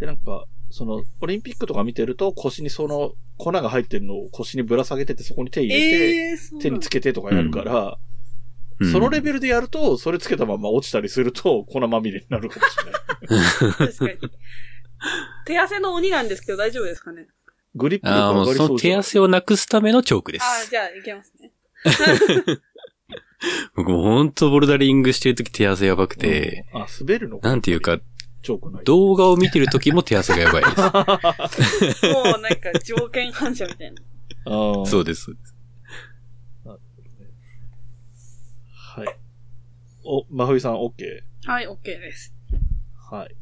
[0.00, 0.46] で、なんか、
[0.76, 8.06] その、オリンピックとか見てると、腰にその粉が入ってるのを腰にぶら下げてて、そこに手入れて、えー、手につけてとかやるから、うん
[8.92, 13.90] そのレベルでやると、それつけたまま落ちたりすると、粉まみれになるかもしれない。
[13.90, 14.32] 確かに。
[15.46, 17.26] 手汗の鬼なんですけど大丈夫ですかね？
[17.74, 20.44] グリップ力上がりそうじゃんその手汗をなくすためのチョークです。
[20.44, 21.52] ああ、じゃあいけますね。
[23.76, 27.98] 僕もほんとボルダリングしてるとき手汗やばくて、うんあ、滑るのなんていうか、
[28.46, 28.84] チョークない。
[28.84, 30.76] 動画を見てるときも手汗がやばいです。
[32.12, 34.00] もうなんか条件反射みたいな。
[34.46, 35.32] あそうです、
[36.64, 36.78] は
[39.04, 39.08] い。
[40.04, 40.92] お、真冬さん OK?
[41.44, 42.32] はい、OK です。
[43.10, 43.34] はい。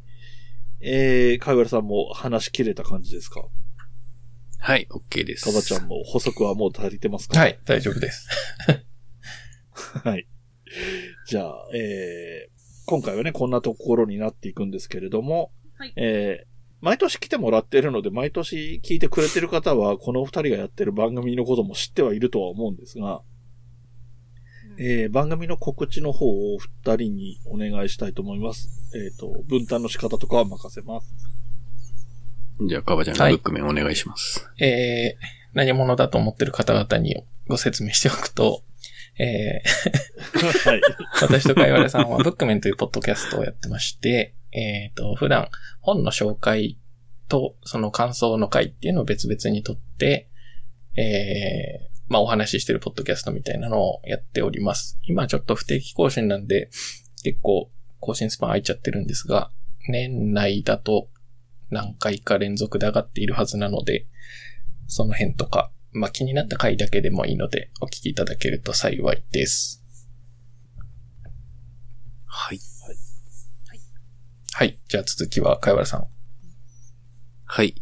[0.81, 3.45] えー、かいわれさんも話し切れた感じですか
[4.59, 5.45] はい、OK です。
[5.45, 8.27] かばちゃんも補足はもう足りてますかはい、大丈夫です。
[10.03, 10.27] はい。
[11.27, 12.54] じゃあ、えー、
[12.87, 16.47] 今回はね、こんなところになっていくんですけれども、はいえー、
[16.81, 23.23] 毎年来てもらってるので、毎年聞いてくれてる方は、このお二人がやってる番組のことも知ってはいるとは思うんですが、
[24.77, 28.69] えー、番組の告知の方を二人にお願いしたいと思います。
[28.95, 31.15] えっ、と、分担の仕方とかは任せます。
[32.69, 34.49] じゃあ、かばちゃんがブック面お願いします。
[34.59, 38.63] えー、何者だと思ってる方々にご説明しておくと、
[39.19, 40.81] えー、はい。
[41.23, 45.49] 私とかいわれさんはブックメンというポッドキャストをやってまして、えっ、と、普段
[45.81, 46.79] 本の紹介
[47.29, 50.29] とその感想の回っていうのを別々にとって、
[50.97, 54.99] えー、まあお話ししてるポッドキャストみたいなのをやっております。
[55.05, 56.71] 今ちょっと不定期更新なんで、
[57.23, 59.51] 結構更新スパン空いちゃってるんですが、
[59.89, 61.09] 年内だと
[61.71, 64.07] 何回か連続で上がっているはずなので、
[64.87, 69.83] その辺とか、まあ気になった回だけでもいいので、お聞きいただけると幸いです。
[72.27, 72.59] はい。
[74.53, 74.79] はい。
[74.89, 76.07] じゃあ続きは、かいわらさん。
[77.45, 77.75] はい。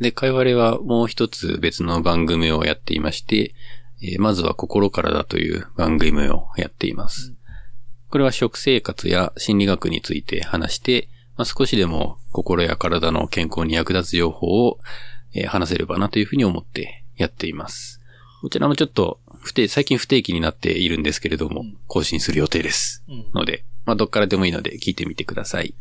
[0.00, 3.54] で、かいわれはもう一つ別の番組をやっていまして、
[4.02, 7.36] えーまずは心からだという番組をやっています。
[8.10, 14.80] これは食生活や心理学について話して、まあ、少しでも心や体の健康に役立つ情報を、
[15.34, 18.00] えー話せればなというふうに思ってやっています。
[18.40, 23.04] こちらもちょっと不定、最近不定期になっているんですけれどもうん、更新する予定です。
[23.08, 25.74] うんので、まあ、どっからでもいいので聞いてみてください。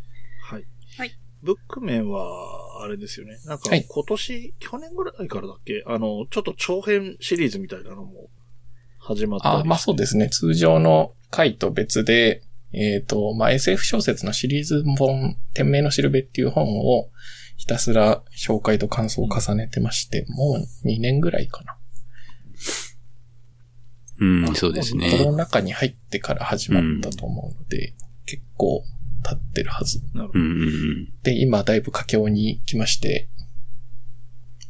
[0.44, 0.66] はい。
[0.98, 1.12] はい。
[1.42, 3.40] ブックメンは、あれですよね。
[3.46, 5.84] なんか、はい今年、去年ぐらいからだっけ？
[5.86, 8.30] あの、ちょっと長編シリーズみたいなのも
[9.00, 10.30] 始まったりあ、まあそうですね。
[10.30, 17.10] 通常の回と別で、えっ、と、まあ SF 小説のシリーズ本、天命のしるべっていう本を
[17.62, 21.78] ひたすら紹介と感想を重ねてまして、もう2年ぐらいかな。
[24.18, 25.38] うん、そうですコロね。
[25.38, 27.94] ナ禍に入ってから始まったと思うので、
[28.26, 28.84] 結構
[29.24, 30.02] 経ってるはず。
[30.16, 30.40] なるほど。
[30.40, 31.14] うんうんうん。
[31.22, 33.30] で、今だいぶ佳境に来まして、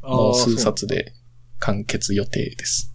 [0.02, 1.14] もう数冊で
[1.60, 2.94] 完結予定です。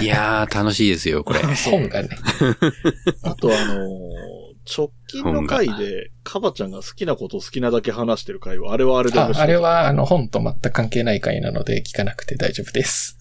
[0.00, 1.40] いやー、楽しいですよ、これ。
[1.68, 2.10] 本がね。
[3.22, 9.40] あとあのー直近の回で、カバちゃんが好きなことを好きなだけ話してる回は、あれはあれで面白い。
[9.40, 13.18] ああれは、あの、本と全く関係ない回なので聞かなくて大丈夫です。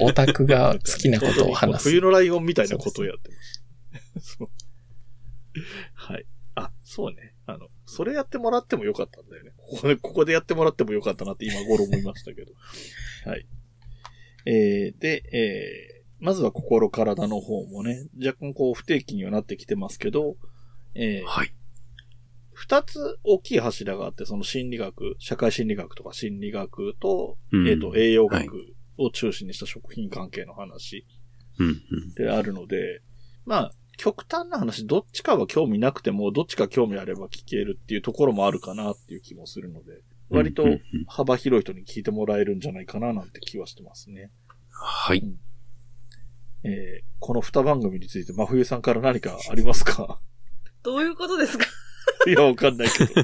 [0.00, 1.88] オタクが好きなことを話す。
[1.90, 3.36] 冬のライオンみたいなことをやってま
[4.20, 4.36] す。
[4.38, 4.48] そう
[5.94, 6.26] はい。
[6.54, 7.34] あ、そうね。
[7.46, 9.52] あの、それやってもらってもよかったんだよね。
[9.56, 12.52] ここで、ここでやってもらってもよかったなって今頃思いましたけど。
[13.26, 13.46] はい。
[14.46, 15.91] えー、で、えー、
[16.22, 20.36] まずは心体の方もね、若干こう不定期にはなってきてますけど、
[20.94, 21.52] えー、はい。
[22.52, 28.56] 二つ大きい柱があって、その心理学、社会心理学とか心理学と、うんえっ、と、栄養はい学
[28.98, 31.04] を中心にした食品関係の話
[31.58, 32.14] うんうん。
[32.14, 33.02] であるので、
[33.44, 44.30] まあ、極端な話、どっちかは興味なくても、どっちか興味あれば聞けるっていうところもあるかなっていう気もするので、割とうんうんうん幅広い人に聞いてもらえるんじゃないかななんて気はしてますね。
[44.70, 45.22] はい。
[46.64, 50.18] えーこの二番組について真冬さんから何かありますか？
[50.82, 51.66] どういうことですか？
[52.26, 53.14] いや、わかんないけど。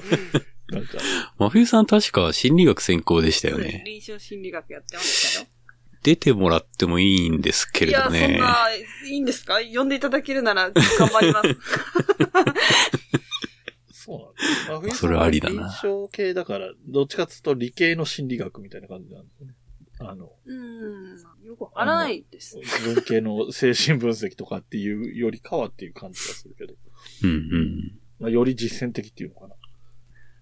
[0.71, 0.99] なんか、
[1.39, 3.83] 真冬さん確か心理学専攻でしたよね。
[3.85, 5.47] 臨床心理学やってましたよ。
[6.05, 8.39] 出てもらってもいいんですけいや、そんれどね。
[8.39, 8.85] な、い
[9.17, 9.59] いんですか？
[9.75, 11.49] 呼んでいただけるなら頑張ります。
[13.93, 14.67] そうなんです。
[14.69, 19.55] 真冬さんそれありだな臨床系だから、どっちかっていうと理系の心理学みたいな感じなんですよね。
[20.01, 21.17] あの、うん。
[21.45, 22.59] よくわからないです。
[22.85, 26.75] 文系の精神分析とかっていうよりかはっていう感じがするけど、
[27.25, 27.99] うんうん。
[28.21, 29.55] まあ、より実践的っていうのかな。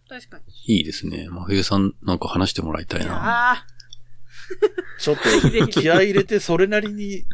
[0.08, 0.76] 確かに。
[0.76, 1.28] いいですね。
[1.28, 3.14] 真冬さんなんか話してもらいたいな。
[3.14, 3.66] ああ、
[5.00, 7.24] ちょっと ひ気合い入れてそれなりに、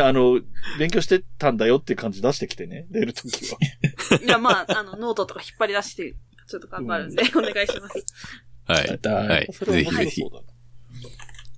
[0.00, 0.40] あの、
[0.78, 3.58] 勉強してたんだよっていう感じ出してきてね、出るときは。
[4.22, 6.14] いや、まあ、あの、ノートとか引っ張り出して、
[6.46, 8.04] ちょっと頑張るんで、お願いします。
[8.66, 8.98] はい。
[9.00, 9.48] だはい。
[9.52, 10.22] それはぜひぜひ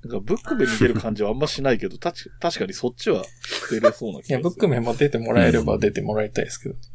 [0.06, 0.14] な。
[0.14, 3.24] なんかブックメンに出る感じはあんましないけど、 たち確かにそっちは
[3.70, 4.28] 出れそうな気がする。
[4.28, 6.74] いや、ブックメンも出てもらえれば出てもらいたいですけど。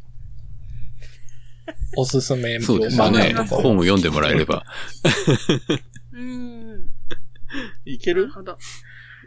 [1.97, 3.43] おすすめそうですね画。
[3.43, 4.63] とか本を読んでもらえれば。
[6.13, 6.89] うーん。
[7.85, 8.21] いける？
[8.21, 8.57] なるほど。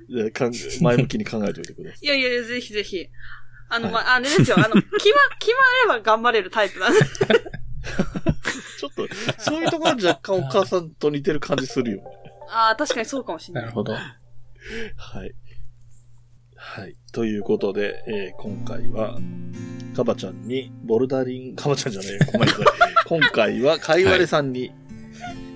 [0.09, 2.05] いやかん前向きに考えておいてください。
[2.05, 3.07] いやいやいや、ぜひぜひ。
[3.71, 4.59] あの、はいまあ、あれですよ。
[4.59, 5.09] あの、決ま、決
[5.89, 6.99] まれば頑張れるタイプなんで。
[8.79, 9.09] ちょっと、
[9.39, 12.05] そういうところは若干お母さんと似てる感じするよね。
[12.55, 13.61] ああ、確かにそうかもしれな。
[13.63, 13.93] ないるほど。
[13.95, 14.01] は
[15.25, 15.35] い。
[16.57, 16.95] はい。
[17.13, 19.19] ということで、えー今回は、
[19.97, 22.65] カバちゃんに、ボルダリング、カバちゃんじゃないよ、ごめんなさい。
[23.07, 24.73] 今回は、かいわれさんに、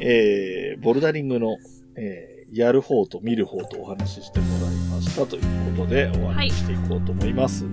[0.01, 1.57] えーボルダリングの、
[1.97, 5.43] えーやる方と見る方とお話ししてもらいましたという
[5.77, 7.67] ことで、お話ししていこうと思います。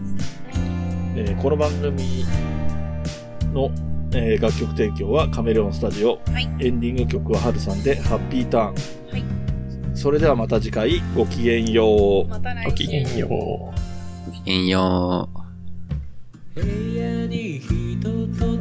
[1.16, 2.26] えーこの番組
[3.54, 3.72] の、
[4.14, 6.20] えー楽曲提供はカメレオンスタジオ。
[6.26, 8.76] はいエンディング曲はハルさんで、ハッピーターン。
[9.96, 12.28] はいそれではまた次回、ごきげんよう。
[12.28, 13.30] また来ごきげんよう。
[13.30, 15.30] ごきげんよ
[16.54, 16.62] う。
[16.62, 18.58] 部屋に人と